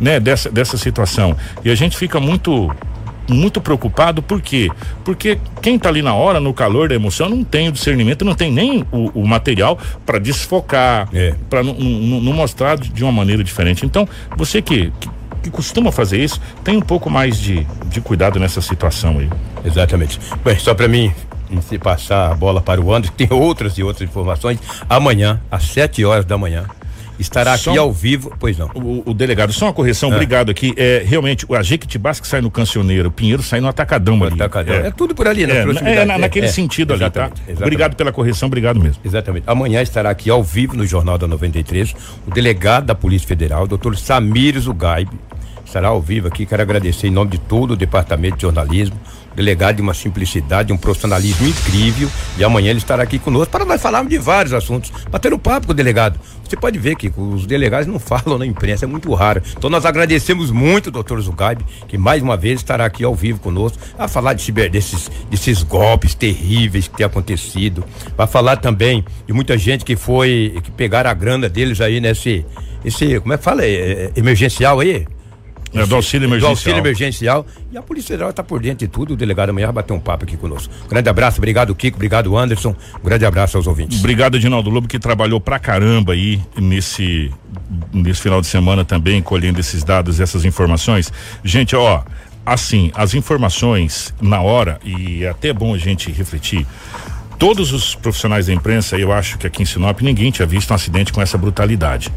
[0.00, 0.18] né?
[0.18, 1.36] Dessa, dessa situação.
[1.64, 2.70] E a gente fica muito
[3.28, 4.68] muito preocupado, por quê?
[5.04, 8.34] Porque quem está ali na hora, no calor da emoção, não tem o discernimento, não
[8.34, 11.34] tem nem o, o material para desfocar, é.
[11.48, 13.86] para não mostrar de uma maneira diferente.
[13.86, 15.08] Então, você que, que,
[15.42, 19.30] que, costuma fazer isso, tem um pouco mais de, de cuidado nessa situação aí.
[19.64, 20.18] Exatamente.
[20.44, 21.12] Bem, só para mim
[21.62, 24.58] se passar a bola para o Anderson, tem outras e outras informações.
[24.88, 26.66] Amanhã, às 7 horas da manhã,
[27.20, 28.32] estará aqui ao vivo.
[28.38, 28.68] Pois não.
[28.74, 30.14] O, o delegado, só uma correção, é.
[30.14, 30.72] obrigado aqui.
[30.76, 34.34] É, realmente, a Jequitibás que sai no Cancioneiro, o Pinheiro sai no Atacadão no ali.
[34.34, 34.74] Atacadão.
[34.74, 34.86] É.
[34.88, 34.90] é.
[34.90, 35.64] tudo por ali, né?
[35.84, 37.26] É, é na, naquele é, sentido ali, tá?
[37.26, 37.62] Exatamente.
[37.62, 39.00] Obrigado pela correção, obrigado mesmo.
[39.04, 39.44] Exatamente.
[39.46, 41.94] Amanhã estará aqui ao vivo no Jornal da 93
[42.26, 45.10] o delegado da Polícia Federal, doutor Samir Zugaib,
[45.70, 46.44] estará ao vivo aqui.
[46.44, 48.98] Quero agradecer em nome de todo o departamento de jornalismo,
[49.34, 52.10] delegado de uma simplicidade, um profissionalismo incrível.
[52.36, 55.66] E amanhã ele estará aqui conosco para nós falarmos de vários assuntos, bater um papo
[55.66, 56.18] com o delegado.
[56.46, 59.40] Você pode ver que os delegados não falam na imprensa, é muito raro.
[59.56, 63.78] Então nós agradecemos muito, doutor Zugaib, que mais uma vez estará aqui ao vivo conosco
[63.96, 67.84] a falar de ciber, desses, desses golpes terríveis que tem acontecido.
[68.16, 72.44] Vai falar também de muita gente que foi, que pegaram a grana deles aí nesse,
[72.84, 73.64] esse, como é que fala?
[73.64, 75.06] É, é, emergencial aí?
[75.72, 76.52] É, do auxílio emergencial.
[76.52, 77.46] Do auxílio emergencial.
[77.70, 79.14] E a Polícia Federal está por dentro de tudo.
[79.14, 80.72] O delegado amanhã vai bater um papo aqui conosco.
[80.88, 82.74] Grande abraço, obrigado, Kiko, obrigado, Anderson.
[83.02, 83.98] grande abraço aos ouvintes.
[83.98, 87.30] Obrigado, Edinaldo Lobo, que trabalhou pra caramba aí nesse,
[87.92, 91.12] nesse final de semana também, colhendo esses dados, essas informações.
[91.44, 92.02] Gente, ó,
[92.44, 96.66] assim, as informações na hora, e é até bom a gente refletir
[97.40, 100.74] todos os profissionais da imprensa, eu acho que aqui em Sinop ninguém tinha visto um
[100.74, 102.12] acidente com essa brutalidade.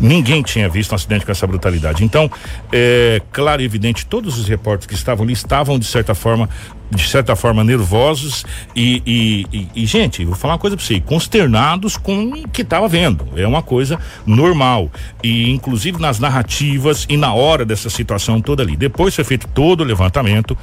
[0.00, 2.04] Ninguém tinha visto um acidente com essa brutalidade.
[2.04, 2.30] Então,
[2.70, 6.48] é claro e evidente, todos os repórteres que estavam ali estavam, de certa forma,
[6.92, 11.00] de certa forma, nervosos e, e, e, e gente, vou falar uma coisa para você,
[11.00, 13.26] consternados com o que estava vendo.
[13.34, 14.92] É uma coisa normal.
[15.24, 18.76] E, inclusive, nas narrativas e na hora dessa situação toda ali.
[18.76, 20.56] Depois foi feito todo o levantamento,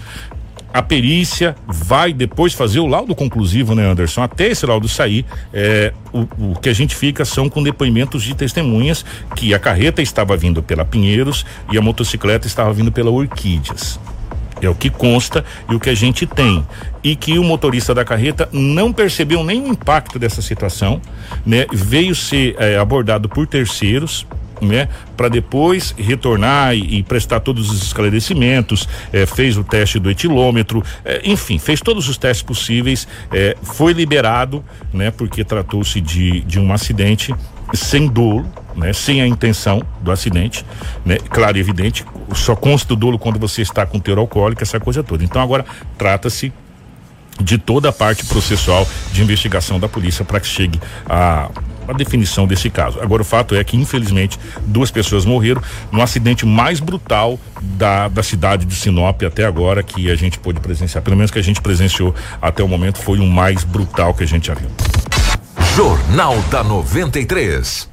[0.76, 4.22] a perícia vai depois fazer o laudo conclusivo, né, Anderson?
[4.22, 8.36] Até esse laudo sair, é, o, o, que a gente fica são com depoimentos de
[8.36, 9.06] testemunhas
[9.38, 13.98] que a carreta estava vindo pela Pinheiros e a motocicleta estava vindo pela Orquídeas.
[14.62, 16.68] É o que consta e o que a gente tem.
[17.02, 21.02] E que o motorista da carreta não percebeu o impacto dessa situação,
[21.46, 21.68] né?
[21.72, 24.28] Veio ser é, abordado por terceiros,
[24.66, 24.90] né?
[25.16, 30.84] Para depois retornar e, e, prestar todos os esclarecimentos, eh, fez o teste do etilômetro,
[31.04, 34.64] eh, enfim, fez todos os testes possíveis, eh, foi liberado,
[34.94, 35.12] né?
[35.12, 37.34] Porque tratou-se de, de um acidente
[37.74, 38.46] sem dolo,
[38.76, 38.94] né?
[38.94, 40.66] Sem a intenção do acidente,
[41.06, 41.18] né?
[41.30, 45.04] Claro e evidente, só consta o dolo quando você está com teor alcoólico, essa coisa
[45.04, 45.24] toda.
[45.24, 45.66] Então agora
[45.98, 46.52] trata-se
[47.40, 51.50] de toda a parte processual de investigação da polícia para que chegue a
[51.88, 53.00] a definição desse caso.
[53.02, 55.62] Agora o fato é que infelizmente duas pessoas morreram
[55.92, 60.60] no acidente mais brutal da, da cidade de Sinop até agora que a gente pôde
[60.60, 64.24] presenciar, pelo menos que a gente presenciou até o momento foi o mais brutal que
[64.24, 64.70] a gente já viu.
[65.76, 67.90] Jornal da 93.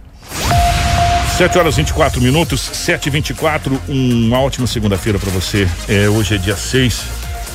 [1.36, 5.66] 7 horas 24 minutos, 7 e 24 uma ótima segunda-feira para você.
[5.88, 7.02] É, hoje é dia 6.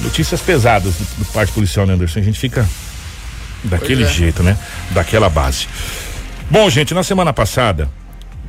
[0.02, 2.20] Notícias pesadas do, do parte policial, né, Anderson?
[2.20, 2.68] A gente fica
[3.64, 4.08] daquele é.
[4.08, 4.58] jeito, né?
[4.92, 5.68] Daquela base.
[6.50, 7.90] Bom, gente, na semana passada,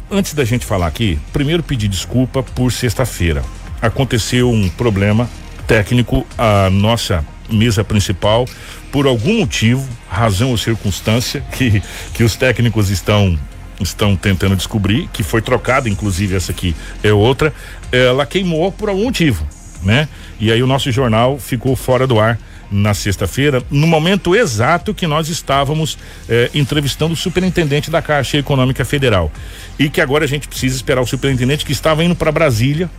[0.09, 3.42] antes da gente falar aqui, primeiro pedir desculpa por sexta-feira.
[3.82, 5.28] Aconteceu um problema
[5.66, 8.46] técnico, a nossa mesa principal,
[8.92, 11.82] por algum motivo, razão ou circunstância, que,
[12.14, 13.36] que os técnicos estão
[13.80, 17.53] estão tentando descobrir, que foi trocada, inclusive essa aqui é outra,
[17.90, 19.44] ela queimou por algum motivo,
[19.82, 20.09] né?
[20.38, 22.38] E aí o nosso jornal ficou fora do ar
[22.70, 25.96] na sexta-feira, no momento exato que nós estávamos
[26.28, 29.32] eh, entrevistando o superintendente da Caixa Econômica Federal.
[29.78, 32.90] E que agora a gente precisa esperar o superintendente que estava indo para Brasília,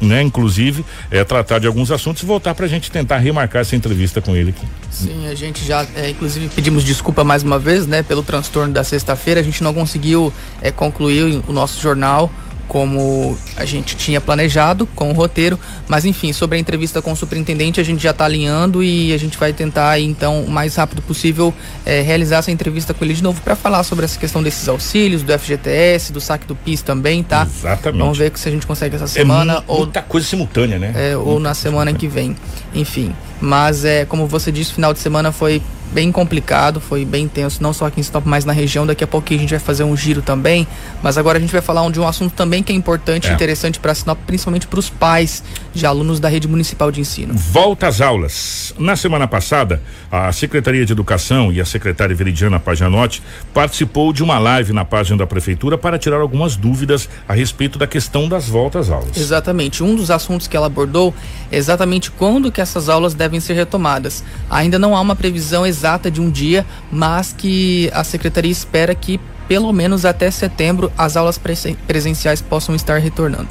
[0.00, 3.74] né, inclusive, é, tratar de alguns assuntos e voltar para a gente tentar remarcar essa
[3.74, 4.66] entrevista com ele aqui.
[4.90, 8.84] Sim, a gente já, é, inclusive, pedimos desculpa mais uma vez, né, pelo transtorno da
[8.84, 9.40] sexta-feira.
[9.40, 12.30] A gente não conseguiu é, concluir o nosso jornal
[12.68, 15.58] como a gente tinha planejado com o roteiro,
[15.88, 19.16] mas enfim, sobre a entrevista com o superintendente a gente já está alinhando e a
[19.16, 21.52] gente vai tentar então o mais rápido possível
[21.84, 25.22] é, realizar essa entrevista com ele de novo para falar sobre essa questão desses auxílios,
[25.22, 27.48] do FGTS, do saque do PIS também, tá?
[27.50, 28.00] Exatamente.
[28.00, 30.92] Vamos ver se a gente consegue essa semana é ou muita coisa simultânea, né?
[30.94, 32.36] É, ou na semana que vem,
[32.74, 33.14] enfim.
[33.40, 35.62] Mas é como você disse, final de semana foi
[35.92, 38.86] bem complicado, foi bem intenso, não só aqui em Sinop, mas na região.
[38.86, 40.66] Daqui a pouquinho a gente vai fazer um giro também.
[41.02, 43.34] Mas agora a gente vai falar de um assunto também que é importante e é.
[43.34, 45.42] interessante para Sinop, principalmente para os pais
[45.74, 47.34] de alunos da rede municipal de ensino.
[47.34, 48.74] Volta às aulas.
[48.78, 53.22] Na semana passada, a Secretaria de Educação e a secretária Veridiana Pajanotti
[53.54, 57.86] participou de uma live na página da Prefeitura para tirar algumas dúvidas a respeito da
[57.86, 59.16] questão das voltas às aulas.
[59.16, 59.82] Exatamente.
[59.82, 61.14] Um dos assuntos que ela abordou
[61.50, 64.22] é exatamente quando que essas aulas devem ser retomadas.
[64.50, 68.94] Ainda não há uma previsão exata exata de um dia, mas que a secretaria espera
[68.94, 71.38] que pelo menos até setembro as aulas
[71.86, 73.48] presenciais possam estar retornando.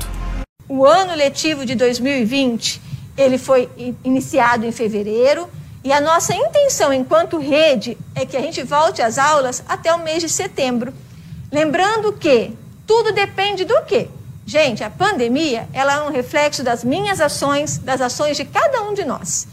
[0.68, 2.82] O ano letivo de 2020,
[3.18, 3.70] ele foi
[4.04, 5.48] iniciado em fevereiro
[5.84, 10.04] e a nossa intenção enquanto rede é que a gente volte às aulas até o
[10.04, 10.94] mês de setembro.
[11.50, 12.52] Lembrando que
[12.86, 14.10] tudo depende do quê?
[14.46, 18.94] Gente, a pandemia, ela é um reflexo das minhas ações, das ações de cada um
[18.94, 19.48] de nós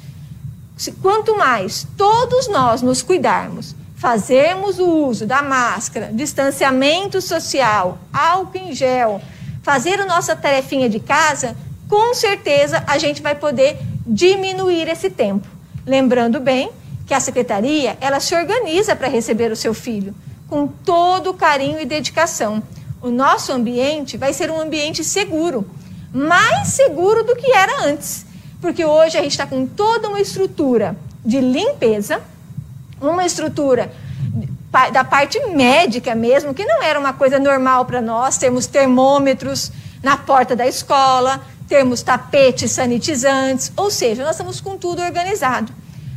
[1.01, 8.75] quanto mais todos nós nos cuidarmos, fazermos o uso da máscara, distanciamento social, álcool em
[8.75, 9.21] gel,
[9.63, 11.57] fazer a nossa tarefinha de casa,
[11.89, 15.47] com certeza a gente vai poder diminuir esse tempo.
[15.87, 16.71] Lembrando bem
[17.07, 20.15] que a secretaria, ela se organiza para receber o seu filho
[20.49, 22.63] com todo carinho e dedicação.
[23.01, 25.69] O nosso ambiente vai ser um ambiente seguro,
[26.13, 28.27] mais seguro do que era antes
[28.65, 32.23] porque hoje a gente está com toda uma estrutura de limpeza,
[32.99, 33.93] uma estrutura
[34.91, 39.71] da parte médica mesmo, que não era uma coisa normal para nós, termos termômetros
[40.03, 45.71] na porta da escola, termos tapetes sanitizantes, ou seja, nós estamos com tudo organizado.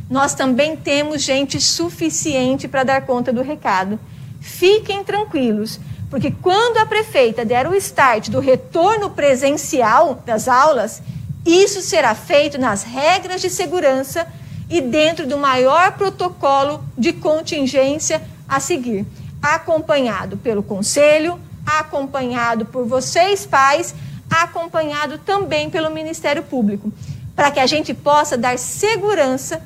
[0.08, 4.00] Nós também temos gente suficiente para dar conta do recado.
[4.40, 5.78] Fiquem tranquilos,
[6.08, 11.02] porque quando a prefeita der o start do retorno presencial das aulas,
[11.44, 14.26] isso será feito nas regras de segurança
[14.68, 19.06] e dentro do maior protocolo de contingência a seguir,
[19.42, 23.94] acompanhado pelo conselho, acompanhado por vocês pais,
[24.30, 26.92] acompanhado também pelo Ministério Público,
[27.34, 29.62] para que a gente possa dar segurança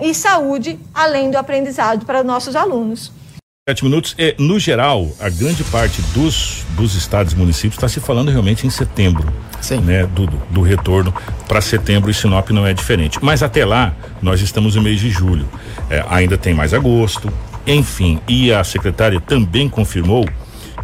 [0.00, 3.12] e saúde além do aprendizado para nossos alunos.
[3.68, 4.14] Sete minutos.
[4.16, 8.64] É, no geral, a grande parte dos, dos estados e municípios está se falando realmente
[8.64, 9.26] em setembro.
[9.60, 9.80] Sim.
[9.80, 11.12] Né, do, do retorno
[11.48, 13.18] para setembro e Sinop não é diferente.
[13.20, 13.92] Mas até lá,
[14.22, 15.48] nós estamos no mês de julho.
[15.90, 17.28] É, ainda tem mais agosto,
[17.66, 18.20] enfim.
[18.28, 20.28] E a secretária também confirmou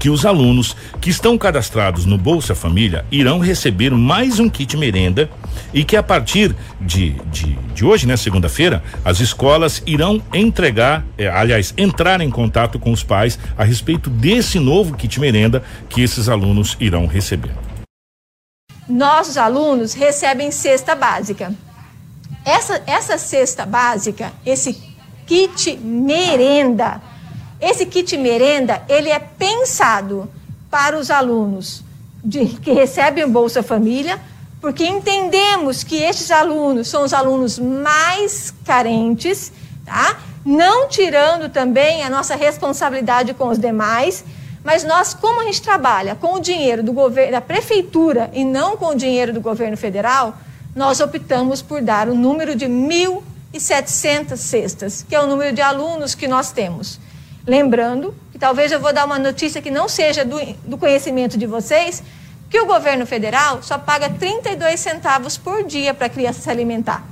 [0.03, 5.30] que os alunos que estão cadastrados no Bolsa Família irão receber mais um kit merenda
[5.72, 11.28] e que a partir de, de, de hoje, né, segunda-feira, as escolas irão entregar, é,
[11.28, 16.28] aliás, entrar em contato com os pais a respeito desse novo kit merenda que esses
[16.28, 17.53] alunos irão receber.
[18.88, 21.55] Nossos alunos recebem cesta básica.
[22.44, 24.82] Essa, essa cesta básica, esse
[25.28, 27.00] kit merenda,
[27.62, 30.28] esse kit merenda, ele é pensado
[30.68, 31.84] para os alunos
[32.24, 34.20] de, que recebem Bolsa Família,
[34.60, 39.52] porque entendemos que estes alunos são os alunos mais carentes,
[39.84, 40.18] tá?
[40.44, 44.24] Não tirando também a nossa responsabilidade com os demais,
[44.64, 48.76] mas nós, como a gente trabalha com o dinheiro do governo, da prefeitura e não
[48.76, 50.36] com o dinheiro do governo federal,
[50.74, 56.16] nós optamos por dar o número de 1.700 cestas, que é o número de alunos
[56.16, 56.98] que nós temos.
[57.47, 61.47] Lembrando que talvez eu vou dar uma notícia que não seja do, do conhecimento de
[61.47, 62.03] vocês,
[62.49, 67.05] que o governo federal só paga 32 centavos por dia para a criança se alimentar.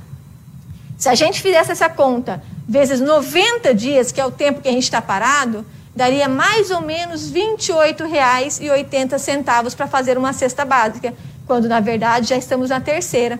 [0.97, 4.71] Se a gente fizesse essa conta vezes 90 dias, que é o tempo que a
[4.71, 5.65] gente está parado,
[5.95, 11.13] daria mais ou menos R$ 28,80 para fazer uma cesta básica,
[11.45, 13.39] quando na verdade já estamos na terceira.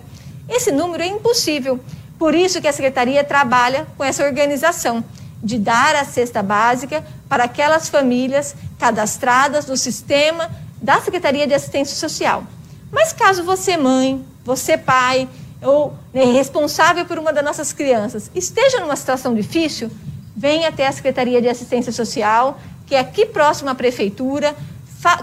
[0.49, 1.79] Esse número é impossível.
[2.19, 5.03] Por isso que a secretaria trabalha com essa organização
[5.43, 10.49] de dar a cesta básica para aquelas famílias cadastradas no sistema
[10.81, 12.43] da Secretaria de Assistência Social.
[12.91, 15.27] Mas caso você, mãe, você, pai,
[15.61, 19.91] ou né, responsável por uma das nossas crianças, esteja numa situação difícil,
[20.35, 24.55] venha até a Secretaria de Assistência Social, que é aqui próximo à Prefeitura,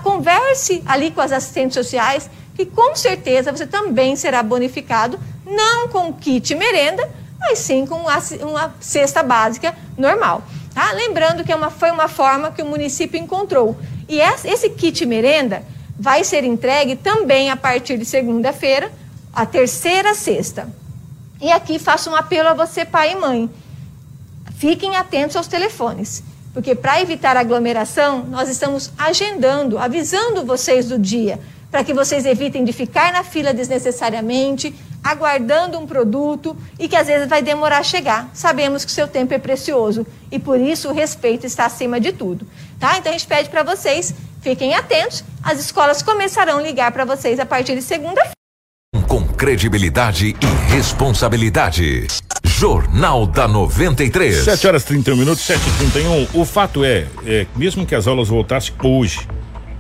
[0.03, 6.12] converse ali com as assistentes sociais, que com certeza você também será bonificado, não com
[6.12, 7.09] kit merenda,
[7.39, 10.43] mas sim com uma, uma cesta básica normal.
[10.74, 10.93] Tá?
[10.93, 13.76] Lembrando que é uma, foi uma forma que o município encontrou.
[14.09, 15.62] E esse kit merenda
[15.99, 18.91] vai ser entregue também a partir de segunda-feira,
[19.32, 20.68] a terceira sexta.
[21.41, 23.51] E aqui faço um apelo a você, pai e mãe.
[24.57, 26.22] Fiquem atentos aos telefones,
[26.53, 31.39] porque para evitar aglomeração, nós estamos agendando, avisando vocês do dia,
[31.70, 37.07] para que vocês evitem de ficar na fila desnecessariamente, aguardando um produto e que às
[37.07, 38.28] vezes vai demorar a chegar.
[38.32, 42.12] Sabemos que o seu tempo é precioso e por isso o respeito está acima de
[42.12, 42.46] tudo,
[42.78, 42.99] tá?
[42.99, 47.38] Então a gente pede para vocês, fiquem atentos, as escolas começarão a ligar para vocês
[47.40, 48.32] a partir de segunda-feira.
[49.07, 52.07] Com credibilidade e responsabilidade.
[52.44, 54.44] Jornal da 93.
[54.44, 58.28] 7 horas 31 minutos, 7 e 31 O fato é, é, mesmo que as aulas
[58.28, 59.28] voltassem hoje,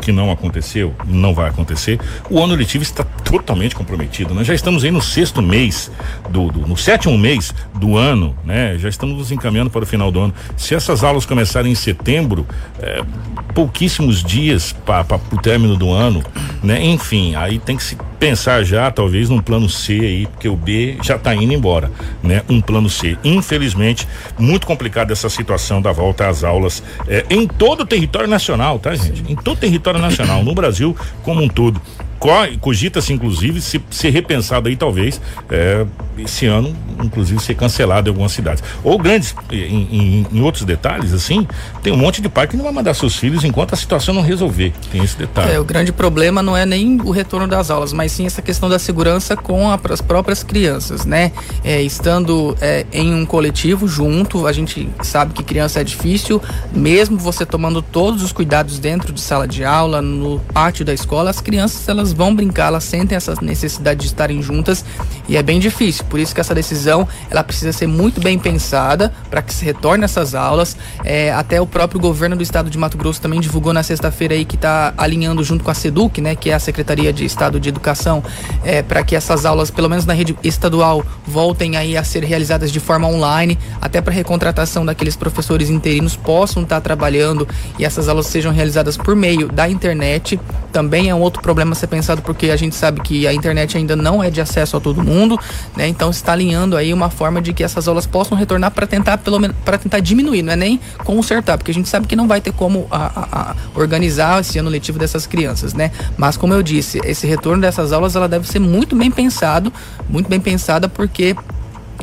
[0.00, 1.98] que não aconteceu, não vai acontecer,
[2.30, 4.34] o ano letivo está totalmente comprometido.
[4.34, 5.90] Nós já estamos aí no sexto mês,
[6.30, 8.76] do, do, no sétimo mês do ano, né?
[8.78, 10.34] Já estamos nos encaminhando para o final do ano.
[10.56, 12.46] Se essas aulas começarem em setembro,
[12.80, 13.02] é,
[13.54, 16.22] pouquíssimos dias para o término do ano,
[16.62, 16.82] né?
[16.84, 20.98] Enfim, aí tem que se pensar já, talvez, num plano C aí, porque o B
[21.02, 21.90] já está indo embora,
[22.22, 22.42] né?
[22.48, 23.16] Um plano C.
[23.22, 24.06] Infelizmente,
[24.38, 28.94] muito complicada essa situação da volta às aulas é, em todo o território nacional, tá,
[28.94, 29.24] gente?
[29.30, 31.80] Em todo o território nacional, no Brasil como um todo
[32.60, 35.86] cogita-se inclusive se ser repensado aí talvez é,
[36.18, 38.62] esse ano inclusive ser cancelado em algumas cidades.
[38.82, 41.46] Ou grandes em, em, em, outros detalhes assim
[41.82, 44.22] tem um monte de pai que não vai mandar seus filhos enquanto a situação não
[44.22, 44.72] resolver.
[44.90, 45.52] Tem esse detalhe.
[45.52, 48.68] É o grande problema não é nem o retorno das aulas mas sim essa questão
[48.68, 51.32] da segurança com a, as próprias crianças né?
[51.64, 56.42] É, estando é, em um coletivo junto a gente sabe que criança é difícil
[56.72, 61.30] mesmo você tomando todos os cuidados dentro de sala de aula no pátio da escola
[61.30, 64.84] as crianças elas elas vão brincar, elas sentem essa necessidade de estarem juntas
[65.28, 66.04] e é bem difícil.
[66.06, 70.04] Por isso que essa decisão ela precisa ser muito bem pensada para que se retorne
[70.04, 70.76] essas aulas.
[71.04, 74.44] É, até o próprio governo do estado de Mato Grosso também divulgou na sexta-feira aí
[74.44, 77.68] que está alinhando junto com a SEDUC, né, que é a Secretaria de Estado de
[77.68, 78.22] Educação,
[78.64, 82.72] é, para que essas aulas, pelo menos na rede estadual, voltem aí a ser realizadas
[82.72, 87.46] de forma online, até para recontratação daqueles professores interinos possam estar tá trabalhando
[87.78, 90.40] e essas aulas sejam realizadas por meio da internet.
[90.72, 93.96] Também é um outro problema ser pensado porque a gente sabe que a internet ainda
[93.96, 95.38] não é de acesso a todo mundo,
[95.76, 95.86] né?
[95.88, 99.38] Então está alinhando aí uma forma de que essas aulas possam retornar para tentar pelo
[99.64, 102.52] para tentar diminuir, não é nem consertar, porque a gente sabe que não vai ter
[102.52, 105.90] como a, a, a organizar esse ano letivo dessas crianças, né?
[106.16, 109.72] Mas como eu disse, esse retorno dessas aulas ela deve ser muito bem pensado,
[110.08, 111.36] muito bem pensada porque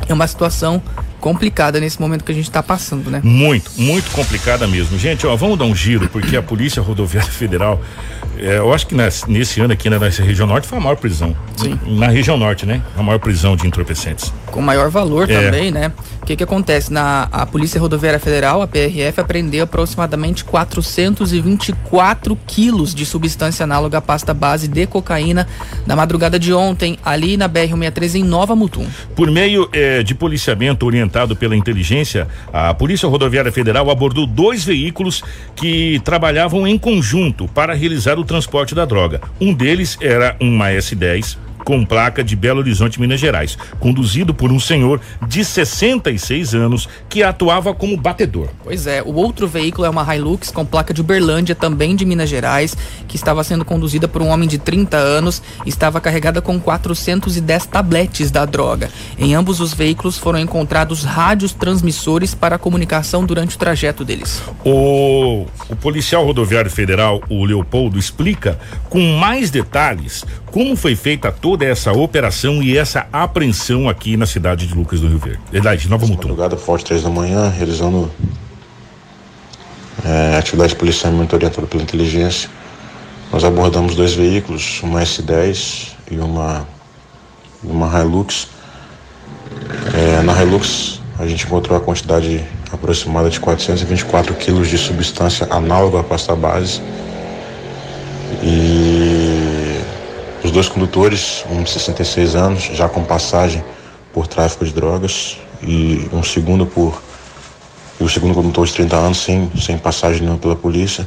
[0.08, 0.82] é uma situação
[1.20, 3.20] complicada nesse momento que a gente está passando, né?
[3.24, 4.98] Muito, muito complicada mesmo.
[4.98, 7.80] Gente, ó, vamos dar um giro, porque a Polícia Rodoviária Federal
[8.38, 10.96] é, eu acho que nesse, nesse ano aqui né, nessa região norte foi a maior
[10.96, 11.34] prisão.
[11.56, 11.78] Sim.
[11.86, 12.82] Na região norte, né?
[12.96, 14.32] A maior prisão de entorpecentes.
[14.46, 15.44] Com maior valor é.
[15.44, 15.92] também, né?
[16.22, 16.92] O que que acontece?
[16.92, 24.00] Na a Polícia Rodoviária Federal, a PRF, apreendeu aproximadamente 424 quilos de substância análoga à
[24.00, 25.46] pasta base de cocaína
[25.86, 28.86] na madrugada de ontem, ali na BR-163 em Nova Mutum.
[29.14, 35.22] Por meio eh, de policiamento orientado pela inteligência, a Polícia Rodoviária Federal abordou dois veículos
[35.54, 39.20] que trabalhavam em conjunto para realizar o transporte da droga.
[39.40, 44.60] Um deles era uma S10 com placa de Belo Horizonte, Minas Gerais, conduzido por um
[44.60, 48.50] senhor de 66 anos que atuava como batedor.
[48.62, 52.30] Pois é, o outro veículo é uma Hilux com placa de Uberlândia, também de Minas
[52.30, 52.76] Gerais,
[53.08, 57.66] que estava sendo conduzida por um homem de 30 anos e estava carregada com 410
[57.66, 58.88] tabletes da droga.
[59.18, 64.40] Em ambos os veículos foram encontrados rádios transmissores para comunicação durante o trajeto deles.
[64.64, 68.56] O, o policial rodoviário federal, o Leopoldo, explica
[68.88, 70.24] com mais detalhes
[70.56, 75.08] como foi feita toda essa operação e essa apreensão aqui na cidade de Lucas do
[75.08, 75.40] Rio Verde.
[75.50, 76.28] Verdade, de Nova Mutum.
[76.28, 78.10] Madrugada forte, três da manhã, realizando
[80.04, 82.48] é, atividade policial muito orientada pela inteligência.
[83.32, 86.66] Nós abordamos dois veículos, uma S10 e uma,
[87.62, 88.48] uma Hilux.
[89.94, 96.00] É, na Hilux, a gente encontrou a quantidade aproximada de 424 quilos de substância análoga
[96.00, 96.80] à pasta base.
[98.42, 99.45] E
[100.56, 103.62] dois condutores, um de 66 anos, já com passagem
[104.10, 107.02] por tráfico de drogas, e um segundo por.
[108.00, 111.06] E o segundo condutor de 30 anos, sem, sem passagem nenhuma pela polícia.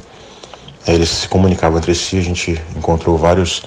[0.86, 3.64] É, eles se comunicavam entre si, a gente encontrou vários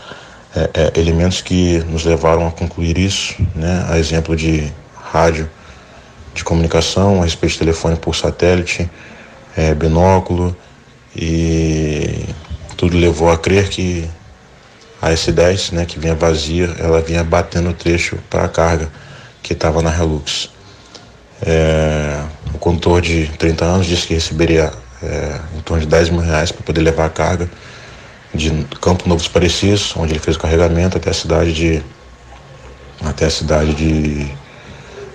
[0.55, 3.85] é, é, elementos que nos levaram a concluir isso, né?
[3.89, 5.51] A exemplo de rádio
[6.33, 8.89] de comunicação, a respeito de telefone por satélite,
[9.57, 10.57] é, binóculo,
[11.15, 12.25] e
[12.77, 14.09] tudo levou a crer que
[15.03, 18.89] a S10, né, que vinha vazia, ela vinha batendo o trecho para a carga
[19.43, 20.49] que estava na Relux.
[21.45, 22.23] É,
[22.55, 24.73] o condutor de 30 anos disse que receberia
[25.03, 27.51] é, em torno de 10 mil reais para poder levar a carga
[28.33, 31.83] de Campo Novo dos Parecidos, onde ele fez o carregamento até a cidade de
[33.05, 34.25] até a cidade de,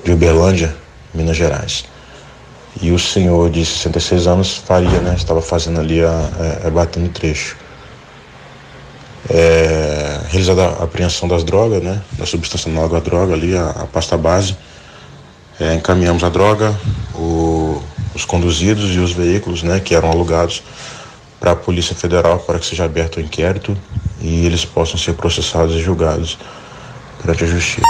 [0.04, 0.76] de Uberlândia,
[1.14, 1.86] Minas Gerais.
[2.82, 6.10] E o senhor de 66 anos faria, né, estava fazendo ali a,
[6.64, 7.56] a, a batendo o trecho.
[9.30, 12.02] É, realizada a apreensão das drogas, né?
[12.14, 14.56] Da substância à droga ali, a, a pasta base.
[15.60, 16.78] É, encaminhamos a droga,
[17.16, 17.82] o,
[18.14, 19.80] os conduzidos e os veículos, né?
[19.80, 20.64] Que eram alugados
[21.40, 23.78] para a Polícia Federal para que seja aberto o inquérito
[24.22, 26.38] e eles possam ser processados e julgados
[27.22, 27.82] perante a Justiça.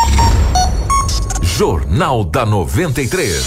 [1.42, 3.44] Jornal da 93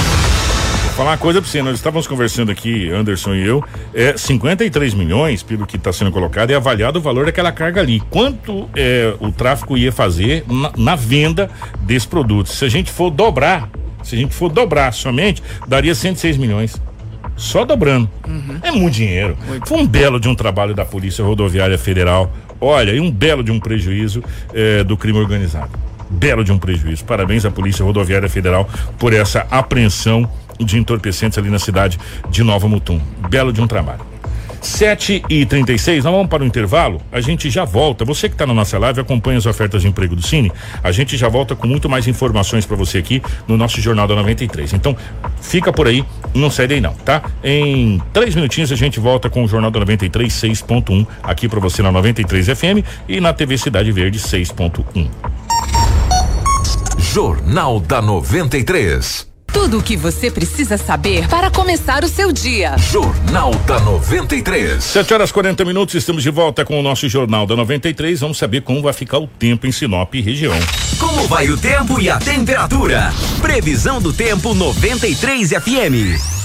[0.92, 3.64] falar uma coisa pra você, nós estávamos conversando aqui, Anderson e eu,
[3.94, 8.00] é 53 milhões, pelo que está sendo colocado, é avaliado o valor daquela carga ali.
[8.10, 12.48] Quanto é, o tráfico ia fazer na, na venda desse produto?
[12.48, 13.68] Se a gente for dobrar,
[14.02, 16.80] se a gente for dobrar somente, daria 106 milhões
[17.36, 18.08] só dobrando.
[18.26, 18.58] Uhum.
[18.62, 19.36] É muito dinheiro.
[19.46, 19.68] Muito.
[19.68, 22.30] Foi um belo de um trabalho da Polícia Rodoviária Federal.
[22.60, 24.22] Olha, e um belo de um prejuízo
[24.52, 25.70] é, do crime organizado.
[26.10, 27.04] Belo de um prejuízo.
[27.04, 28.68] Parabéns à Polícia Rodoviária Federal
[28.98, 30.28] por essa apreensão
[30.64, 31.98] de entorpecentes ali na cidade
[32.30, 33.00] de Nova Mutum.
[33.28, 34.10] Belo de um trabalho.
[34.60, 37.00] 7 e 36 nós vamos para o intervalo.
[37.10, 38.04] A gente já volta.
[38.04, 40.52] Você que está na nossa live, acompanha as ofertas de emprego do Cine.
[40.82, 44.14] A gente já volta com muito mais informações para você aqui no nosso Jornal da
[44.14, 44.72] 93.
[44.74, 44.96] Então,
[45.40, 46.04] fica por aí,
[46.34, 47.22] não sai daí não, tá?
[47.42, 51.82] Em três minutinhos a gente volta com o Jornal da 93 6.1 aqui para você
[51.82, 55.08] na 93 FM e na TV Cidade Verde 6.1.
[56.98, 59.29] Jornal da 93.
[59.52, 62.76] Tudo o que você precisa saber para começar o seu dia.
[62.78, 64.82] Jornal da 93.
[64.82, 68.20] 7 horas 40 minutos, estamos de volta com o nosso Jornal da 93.
[68.20, 70.54] Vamos saber como vai ficar o tempo em Sinop e região.
[70.98, 73.12] Como vai o tempo e a temperatura?
[73.40, 76.39] Previsão do tempo 93 FM.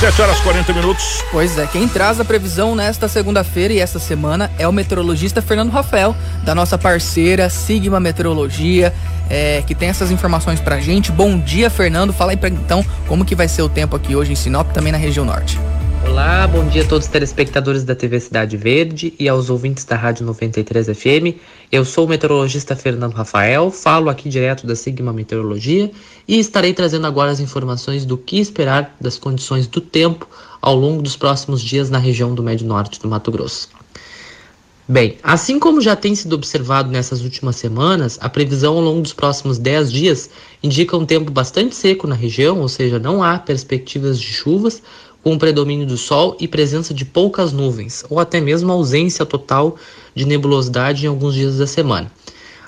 [0.00, 1.22] 7 horas 40 minutos.
[1.30, 5.70] Pois é, quem traz a previsão nesta segunda-feira e esta semana é o meteorologista Fernando
[5.70, 8.94] Rafael, da nossa parceira Sigma Meteorologia,
[9.28, 11.12] é, que tem essas informações pra gente.
[11.12, 12.12] Bom dia, Fernando.
[12.12, 14.90] Fala aí pra então como que vai ser o tempo aqui hoje em Sinop, também
[14.90, 15.58] na região norte.
[16.10, 19.94] Olá, bom dia a todos os telespectadores da TV Cidade Verde e aos ouvintes da
[19.94, 21.38] Rádio 93 FM.
[21.70, 25.88] Eu sou o meteorologista Fernando Rafael, falo aqui direto da Sigma Meteorologia
[26.26, 30.28] e estarei trazendo agora as informações do que esperar das condições do tempo
[30.60, 33.68] ao longo dos próximos dias na região do Médio Norte do Mato Grosso.
[34.88, 39.12] Bem, assim como já tem sido observado nessas últimas semanas, a previsão ao longo dos
[39.12, 40.30] próximos 10 dias
[40.64, 44.82] indica um tempo bastante seco na região, ou seja, não há perspectivas de chuvas,
[45.22, 49.76] com o predomínio do sol e presença de poucas nuvens, ou até mesmo ausência total
[50.14, 52.10] de nebulosidade em alguns dias da semana.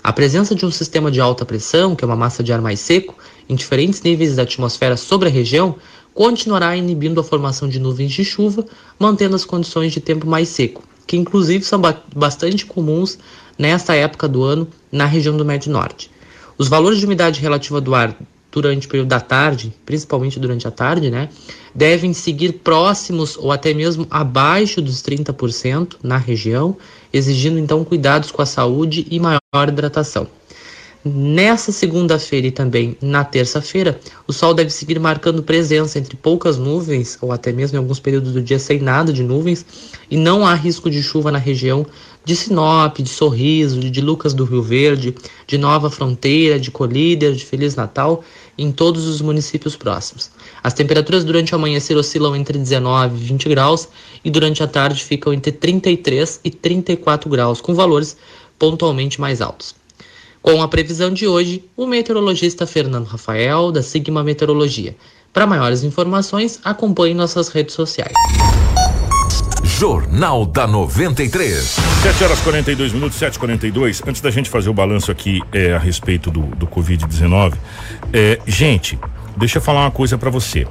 [0.05, 2.81] A presença de um sistema de alta pressão, que é uma massa de ar mais
[2.81, 3.17] seco,
[3.49, 5.77] em diferentes níveis da atmosfera sobre a região,
[6.13, 8.67] continuará inibindo a formação de nuvens de chuva,
[8.99, 11.81] mantendo as condições de tempo mais seco, que inclusive são
[12.15, 13.19] bastante comuns
[13.57, 16.11] nesta época do ano na região do Médio Norte.
[16.59, 18.17] Os valores de umidade relativa do ar
[18.53, 21.31] durante o período da tarde, principalmente durante a tarde, né,
[21.75, 26.77] devem seguir próximos ou até mesmo abaixo dos 30% na região,
[27.13, 30.29] exigindo então cuidados com a saúde e maior hidratação.
[31.05, 37.19] Nessa segunda-feira e também na terça-feira, o sol deve seguir marcando presença entre poucas nuvens,
[37.21, 39.67] ou até mesmo em alguns períodos do dia sem nada de nuvens,
[40.09, 41.85] e não há risco de chuva na região
[42.25, 45.13] de Sinop, de Sorriso, de Lucas do Rio Verde,
[45.45, 48.23] de Nova Fronteira, de Colíder, de Feliz Natal,
[48.57, 50.31] em todos os municípios próximos.
[50.63, 53.89] As temperaturas durante o amanhecer oscilam entre 19 e 20 graus
[54.25, 58.17] e durante a tarde ficam entre 33 e 34 graus, com valores
[58.59, 59.75] pontualmente mais altos.
[60.41, 64.97] Com a previsão de hoje, o meteorologista Fernando Rafael, da Sigma Meteorologia.
[65.33, 68.13] Para maiores informações, acompanhe nossas redes sociais.
[69.83, 71.61] Jornal da 93.
[71.61, 74.01] 7 horas 42 minutos, 7h42.
[74.07, 77.55] Antes da gente fazer o balanço aqui é, a respeito do, do Covid-19,
[78.13, 78.97] é, gente,
[79.37, 80.69] deixa eu falar uma coisa para você.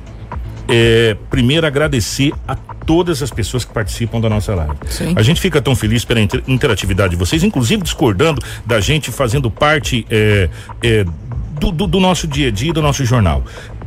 [0.66, 4.76] É, primeiro, agradecer a todas as pessoas que participam da nossa live.
[4.88, 5.14] Sim.
[5.18, 9.52] A gente fica tão feliz pela inter interatividade de vocês, inclusive discordando da gente fazendo
[9.52, 10.50] parte é,
[10.82, 11.04] é,
[11.60, 13.44] do, do, do, nosso dia a dia, do nosso jornal.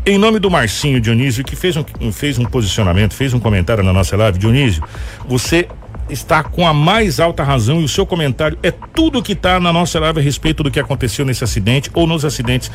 [0.06, 3.90] Em nome do Marcinho Dionísio, que fez um, fez um posicionamento, fez um comentário na
[3.90, 4.84] nossa live, Dionísio,
[5.26, 5.66] você
[6.10, 9.72] está com a mais alta razão e o seu comentário é tudo que está na
[9.72, 12.70] nossa live a respeito do que aconteceu nesse acidente ou nos acidentes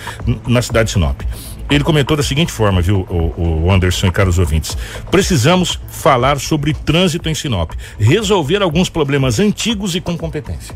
[0.48, 1.22] na cidade de Sinop.
[1.70, 4.76] Ele comentou da seguinte forma, viu, o, o Anderson e caros ouvintes.
[5.12, 10.74] Precisamos falar sobre trânsito em Sinop, resolver alguns problemas antigos e com competência.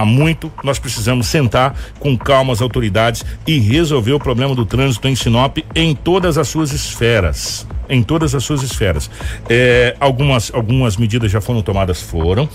[0.00, 5.06] Há muito nós precisamos sentar com calma as autoridades e resolver o problema do trânsito
[5.06, 9.10] em Sinop em todas as suas esferas em todas as suas esferas.
[9.48, 12.48] É, algumas, algumas medidas já foram tomadas, foram.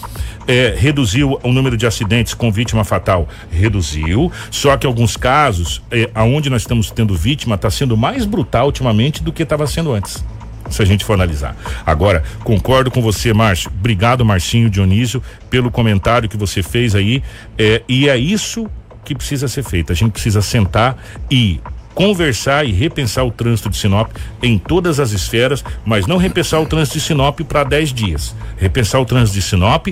[0.47, 4.31] É, reduziu o número de acidentes com vítima fatal, reduziu.
[4.49, 9.21] Só que alguns casos, é, aonde nós estamos tendo vítima, está sendo mais brutal ultimamente
[9.21, 10.23] do que estava sendo antes
[10.69, 11.55] se a gente for analisar.
[11.85, 13.71] Agora, concordo com você, Márcio.
[13.77, 17.23] Obrigado, Marcinho Dionísio, pelo comentário que você fez aí.
[17.57, 18.67] É, e é isso
[19.03, 19.91] que precisa ser feito.
[19.91, 20.97] A gente precisa sentar
[21.29, 21.59] e
[21.93, 24.11] conversar e repensar o trânsito de Sinop
[24.43, 28.35] em todas as esferas, mas não repensar o trânsito de Sinop para 10 dias.
[28.57, 29.87] Repensar o trânsito de Sinop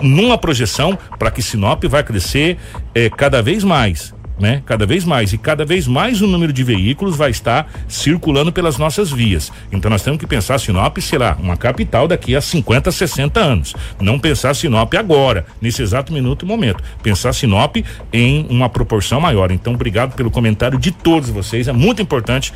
[0.00, 2.56] numa projeção para que Sinop vai crescer
[2.94, 4.62] eh, cada vez mais né?
[4.66, 8.78] Cada vez mais e cada vez mais o número de veículos vai estar circulando pelas
[8.78, 9.52] nossas vias.
[9.70, 13.74] Então nós temos que pensar Sinop será uma capital daqui a 50, 60 anos.
[14.00, 16.82] Não pensar Sinop agora, nesse exato minuto e momento.
[17.02, 17.76] Pensar Sinop
[18.12, 19.50] em uma proporção maior.
[19.50, 21.68] Então obrigado pelo comentário de todos vocês.
[21.68, 22.52] É muito importante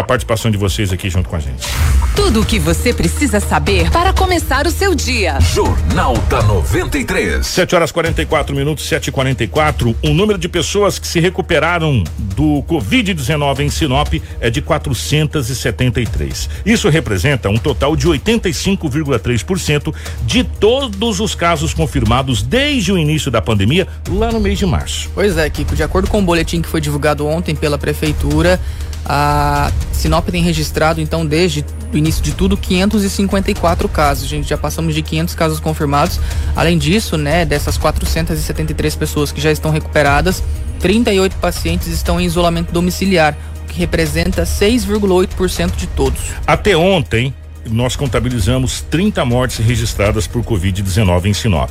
[0.00, 1.66] a participação de vocês aqui junto com a gente.
[2.14, 5.40] Tudo o que você precisa saber para começar o seu dia.
[5.40, 7.46] Jornal da 93.
[7.46, 12.62] 7 horas 44 minutos, 7 e 44 O número de pessoas que se recuperaram do
[12.68, 16.48] Covid-19 em Sinop é de 473.
[16.64, 23.42] Isso representa um total de 85,3% de todos os casos confirmados desde o início da
[23.42, 25.10] pandemia, lá no mês de março.
[25.14, 28.60] Pois é, Kiko, de acordo com o boletim que foi divulgado ontem pela Prefeitura,
[29.04, 34.28] a Sinop tem registrado, então, desde o início de tudo, 554 casos.
[34.28, 36.20] Gente já passamos de 500 casos confirmados.
[36.54, 40.42] Além disso, né, dessas 473 pessoas que já estão recuperadas,
[40.80, 46.20] 38 pacientes estão em isolamento domiciliar, o que representa 6,8% de todos.
[46.46, 47.32] Até ontem,
[47.70, 51.70] nós contabilizamos 30 mortes registradas por Covid-19 em Sinop.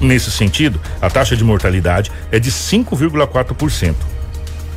[0.00, 3.94] Nesse sentido, a taxa de mortalidade é de 5,4%.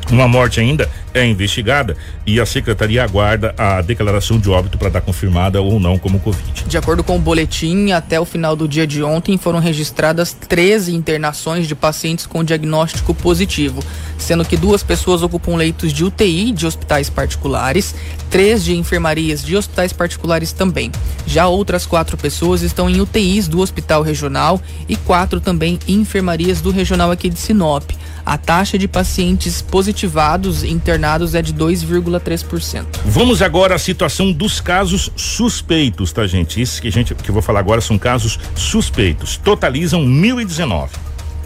[0.09, 1.95] Uma morte ainda é investigada
[2.25, 6.65] e a secretaria aguarda a declaração de óbito para dar confirmada ou não como Covid.
[6.65, 10.93] De acordo com o boletim, até o final do dia de ontem foram registradas 13
[10.93, 13.83] internações de pacientes com diagnóstico positivo,
[14.17, 17.95] sendo que duas pessoas ocupam leitos de UTI de hospitais particulares,
[18.29, 20.91] três de enfermarias de hospitais particulares também.
[21.25, 26.61] Já outras quatro pessoas estão em UTIs do Hospital Regional e quatro também em enfermarias
[26.61, 27.91] do Regional aqui de Sinop.
[28.25, 32.85] A taxa de pacientes positivados internados é de 2,3%.
[33.05, 36.61] Vamos agora à situação dos casos suspeitos, tá, gente?
[36.61, 39.37] Isso que gente que eu vou falar agora são casos suspeitos.
[39.37, 40.91] Totalizam 1019.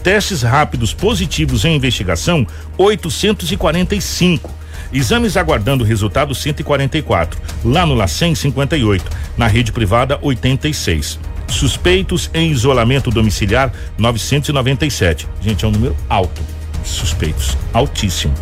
[0.02, 2.46] Testes rápidos positivos em investigação
[2.78, 4.50] 845.
[4.92, 7.40] Exames aguardando resultado 144.
[7.64, 9.04] Lá no LACEN 58.
[9.36, 11.18] Na rede privada 86
[11.48, 15.28] suspeitos em isolamento domiciliar 997.
[15.40, 18.34] Gente, é um número alto suspeitos, altíssimo.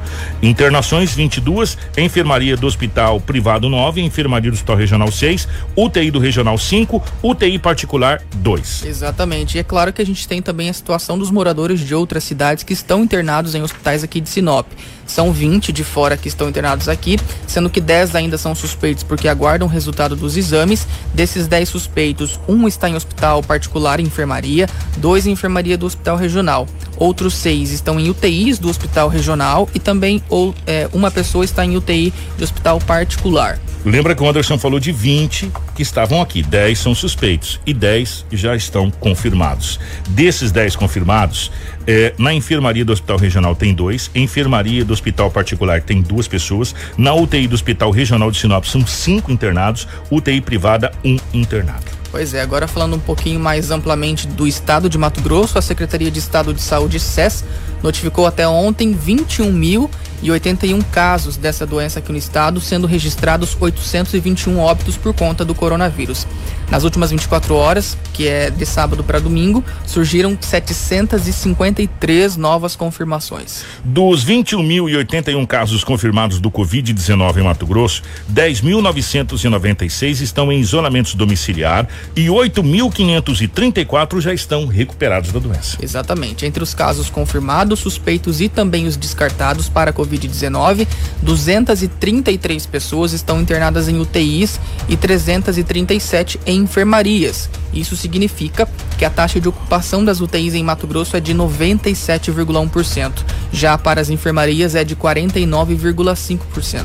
[0.43, 6.59] Internações 22, enfermaria do Hospital Privado 9, enfermaria do Hospital Regional 6, UTI do Regional
[6.59, 8.85] 5, UTI particular 2.
[8.85, 9.57] Exatamente.
[9.57, 12.64] E é claro que a gente tem também a situação dos moradores de outras cidades
[12.64, 14.66] que estão internados em hospitais aqui de Sinop.
[15.07, 19.28] São 20 de fora que estão internados aqui, sendo que 10 ainda são suspeitos porque
[19.28, 20.87] aguardam o resultado dos exames.
[21.12, 26.16] Desses 10 suspeitos, um está em hospital particular em enfermaria, dois em enfermaria do hospital
[26.16, 26.66] regional.
[26.97, 31.64] Outros seis estão em UTIs do hospital regional e também ou, é, uma pessoa está
[31.64, 33.59] em UTI de hospital particular.
[33.85, 38.25] Lembra que o Anderson falou de 20 que estavam aqui, 10 são suspeitos e 10
[38.33, 39.79] já estão confirmados.
[40.09, 41.53] Desses 10 confirmados,
[41.87, 46.75] eh, na enfermaria do Hospital Regional tem dois, enfermaria do Hospital Particular tem duas pessoas,
[46.97, 51.93] na UTI do Hospital Regional de Sinop são cinco internados, UTI privada, um internado.
[52.15, 56.12] Pois é, agora falando um pouquinho mais amplamente do estado de Mato Grosso, a Secretaria
[56.12, 57.45] de Estado de Saúde, SES,
[57.83, 59.91] notificou até ontem 21 mil
[60.25, 65.55] e 81 casos dessa doença aqui no estado, sendo registrados 821 óbitos por conta do
[65.55, 66.27] coronavírus.
[66.70, 73.64] Nas últimas 24 horas, que é de sábado para domingo, surgiram 753 novas confirmações.
[73.85, 78.03] Dos 21.081 casos confirmados do Covid-19 em Mato Grosso,
[78.33, 85.77] 10.996 estão em isolamento domiciliar e 8.534 já estão recuperados da doença.
[85.83, 86.47] Exatamente.
[86.47, 90.87] Entre os casos confirmados, suspeitos e também os descartados para a Covid-19,
[91.23, 97.51] 233 pessoas estão internadas em UTIs e 337 em enfermarias.
[97.75, 103.12] Isso significa que a taxa de ocupação das UTIs em Mato Grosso é de 97,1%.
[103.53, 106.85] Já para as enfermarias é de 49,5%.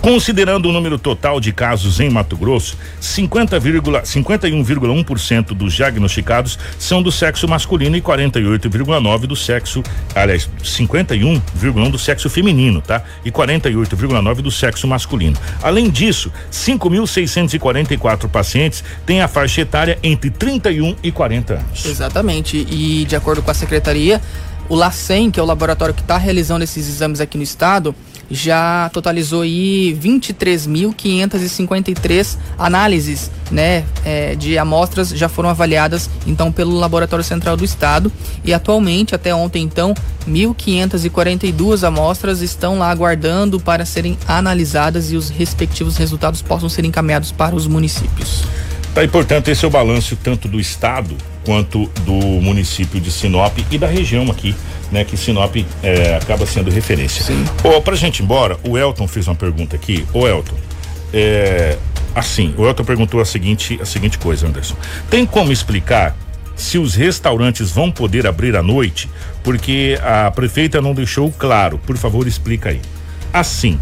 [0.00, 7.46] Considerando o número total de casos em Mato Grosso, 51,1% dos diagnosticados são do sexo
[7.46, 9.82] masculino e 48,9 do sexo,
[10.14, 13.02] aliás, 51,1 do sexo feminino, tá?
[13.24, 15.36] E 48,9 do sexo masculino.
[15.62, 21.86] Além disso, 5.644 pacientes têm a faixa etária entre 31 e 40 anos.
[21.86, 22.66] Exatamente.
[22.70, 24.20] E de acordo com a secretaria,
[24.68, 27.94] o LACEN, que é o laboratório que está realizando esses exames aqui no estado,
[28.30, 37.24] já totalizou aí 23.553 análises, né, é, de amostras já foram avaliadas então pelo Laboratório
[37.24, 38.12] Central do Estado
[38.44, 39.92] e atualmente até ontem então
[40.28, 47.32] 1.542 amostras estão lá aguardando para serem analisadas e os respectivos resultados possam ser encaminhados
[47.32, 48.44] para os municípios.
[48.94, 53.56] Tá, e portanto esse é o balanço tanto do estado quanto do município de Sinop
[53.70, 54.54] e da região aqui,
[54.90, 55.04] né?
[55.04, 57.22] Que Sinop é, acaba sendo referência.
[57.22, 57.44] Sim.
[57.64, 60.06] Oh, pra gente ir embora, o Elton fez uma pergunta aqui.
[60.12, 60.56] Ô Elton,
[61.12, 61.76] é,
[62.14, 64.76] assim, o Elton perguntou a seguinte, a seguinte coisa, Anderson.
[65.08, 66.16] Tem como explicar
[66.56, 69.08] se os restaurantes vão poder abrir à noite?
[69.42, 71.78] Porque a prefeita não deixou claro.
[71.78, 72.80] Por favor, explica aí.
[73.32, 73.80] Assim,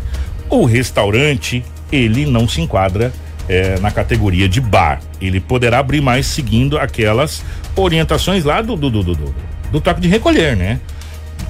[0.49, 3.13] o restaurante, ele não se enquadra
[3.49, 5.01] é, na categoria de bar.
[5.21, 7.43] Ele poderá abrir mais seguindo aquelas
[7.75, 9.35] orientações lá do, do, do, do,
[9.73, 10.81] do toque de recolher, né?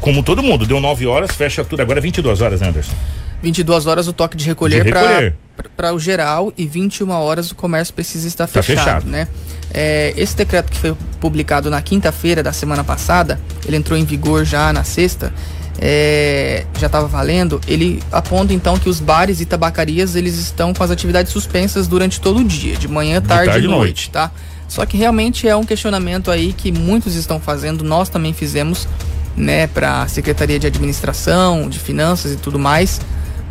[0.00, 1.80] Como todo mundo, deu 9 horas, fecha tudo.
[1.80, 2.94] Agora é 22 horas, né, Anderson?
[3.42, 5.36] 22 horas o toque de recolher, recolher.
[5.76, 9.28] para o geral e 21 horas o comércio precisa estar tá fechado, fechado, né?
[9.72, 14.44] É, esse decreto que foi publicado na quinta-feira da semana passada, ele entrou em vigor
[14.44, 15.32] já na sexta
[15.80, 20.82] é, já estava valendo, ele aponta então que os bares e tabacarias eles estão com
[20.82, 24.30] as atividades suspensas durante todo o dia, de manhã, tarde, tarde e noite, noite, tá?
[24.66, 28.88] Só que realmente é um questionamento aí que muitos estão fazendo, nós também fizemos,
[29.36, 33.00] né, para a Secretaria de Administração, de Finanças e tudo mais,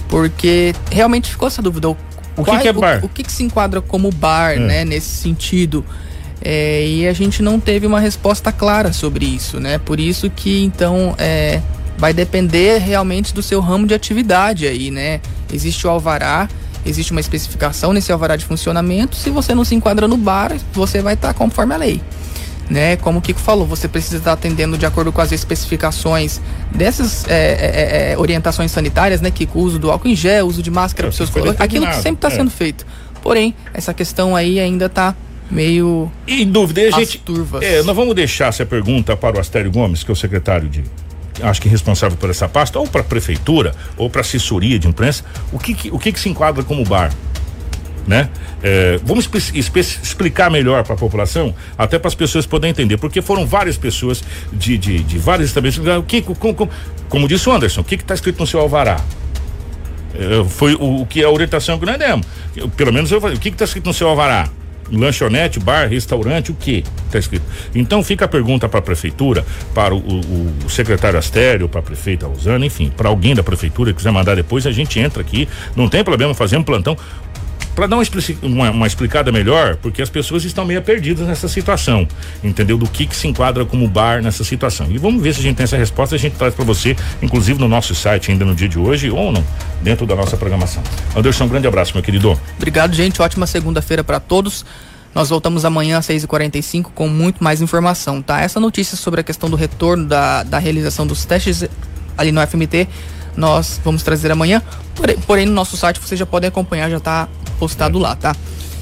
[0.10, 1.90] porque realmente ficou essa dúvida.
[1.90, 1.98] O,
[2.36, 3.00] o que, que, é bar?
[3.02, 4.60] O, o, que, que se enquadra como bar, é.
[4.60, 5.84] né, nesse sentido?
[6.42, 9.80] É, e a gente não teve uma resposta clara sobre isso, né?
[9.80, 11.62] Por isso que então é,
[11.98, 15.20] vai depender realmente do seu ramo de atividade aí, né?
[15.52, 16.48] Existe o alvará,
[16.86, 19.16] existe uma especificação nesse alvará de funcionamento.
[19.16, 22.02] Se você não se enquadra no bar, você vai estar conforme a lei.
[22.70, 22.98] Né?
[22.98, 27.32] Como o Kiko falou, você precisa estar atendendo de acordo com as especificações dessas é,
[27.32, 29.32] é, é, orientações sanitárias, né?
[29.32, 32.52] Kiko, uso do álcool em gel, uso de máscara, seus aquilo que sempre está sendo
[32.52, 32.86] feito.
[33.22, 35.16] Porém, essa questão aí ainda está
[35.50, 36.12] meio.
[36.28, 37.20] Em dúvida, a gente.
[37.20, 37.64] Turvas.
[37.64, 40.84] É, nós vamos deixar essa pergunta para o Astério Gomes, que é o secretário de
[41.42, 45.24] acho que responsável por essa pasta, ou para a prefeitura, ou para assessoria de imprensa,
[45.52, 47.12] o que, que o que, que, se enquadra como bar?
[48.06, 48.30] Né?
[48.64, 53.46] É, vamos explicar melhor para a população, até para as pessoas poderem entender, porque foram
[53.46, 54.24] várias pessoas
[54.54, 56.00] de, de, de vários estabelecimentos.
[56.00, 56.72] O que, como, como,
[57.10, 59.02] como disse o Anderson, o que está escrito no seu alvará?
[60.16, 62.26] É, foi o, o, que a orientação que nós demos.
[62.76, 64.50] Pelo menos eu falei, o que está escrito no seu alvará?
[64.92, 67.46] Lanchonete, bar, restaurante, o que está escrito.
[67.74, 71.84] Então fica a pergunta para a prefeitura, para o, o, o secretário Astério, para a
[71.84, 75.48] prefeita Rosana, enfim, para alguém da prefeitura que quiser mandar depois, a gente entra aqui,
[75.76, 76.98] não tem problema fazer um plantão
[77.78, 78.04] para dar uma,
[78.42, 82.08] uma, uma, explicada melhor, porque as pessoas estão meio perdidas nessa situação,
[82.44, 82.76] entendeu?
[82.76, 84.88] Do que que se enquadra como bar nessa situação.
[84.90, 87.60] E vamos ver se a gente tem essa resposta, a gente traz para você, inclusive
[87.60, 89.46] no nosso site ainda no dia de hoje ou não,
[89.84, 90.82] dentro da nossa programação.
[91.16, 92.36] Anderson, um grande abraço, meu querido.
[92.56, 93.22] Obrigado, gente.
[93.22, 94.66] Ótima segunda-feira para todos.
[95.14, 98.42] Nós voltamos amanhã às 6h45 com muito mais informação, tá?
[98.42, 101.64] Essa notícia sobre a questão do retorno da, da realização dos testes
[102.18, 102.88] ali no FMT,
[103.36, 104.64] nós vamos trazer amanhã.
[104.96, 108.36] Porém, porém no nosso site você já pode acompanhar, já está postado lá, tá?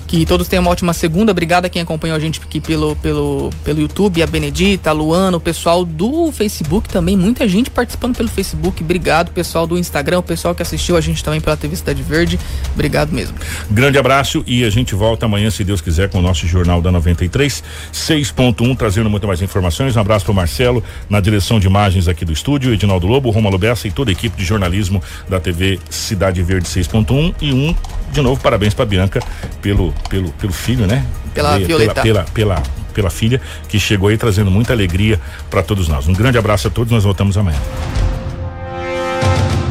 [0.08, 1.32] Que todos tenham uma ótima segunda.
[1.32, 5.38] Obrigado a quem acompanhou a gente aqui pelo, pelo, pelo YouTube, a Benedita, a Luana,
[5.38, 7.18] o pessoal do Facebook também.
[7.18, 8.84] Muita gente participando pelo Facebook.
[8.84, 12.40] Obrigado, pessoal do Instagram, o pessoal que assistiu a gente também pela TV Cidade Verde.
[12.74, 13.36] Obrigado mesmo.
[13.70, 16.92] Grande abraço e a gente volta amanhã, se Deus quiser, com o nosso Jornal da
[16.92, 19.96] 93, 6.1, trazendo muito mais informações.
[19.96, 23.88] Um abraço para Marcelo, na direção de imagens aqui do estúdio, Edinaldo Lobo, Romulo Bessa
[23.88, 27.76] e toda a equipe de jornalismo da TV Cidade Verde 6.1 e um
[28.12, 29.22] de novo, parabéns para Bianca
[29.62, 31.06] pelo, pelo, pelo filho, né?
[31.34, 32.02] Pela Violeta.
[32.02, 36.08] Pela, pela, pela, pela filha que chegou aí trazendo muita alegria para todos nós.
[36.08, 37.60] Um grande abraço a todos, nós voltamos amanhã.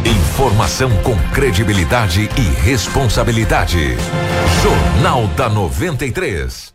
[0.04, 3.96] Informação com credibilidade e responsabilidade.
[4.62, 6.73] Jornal da 93.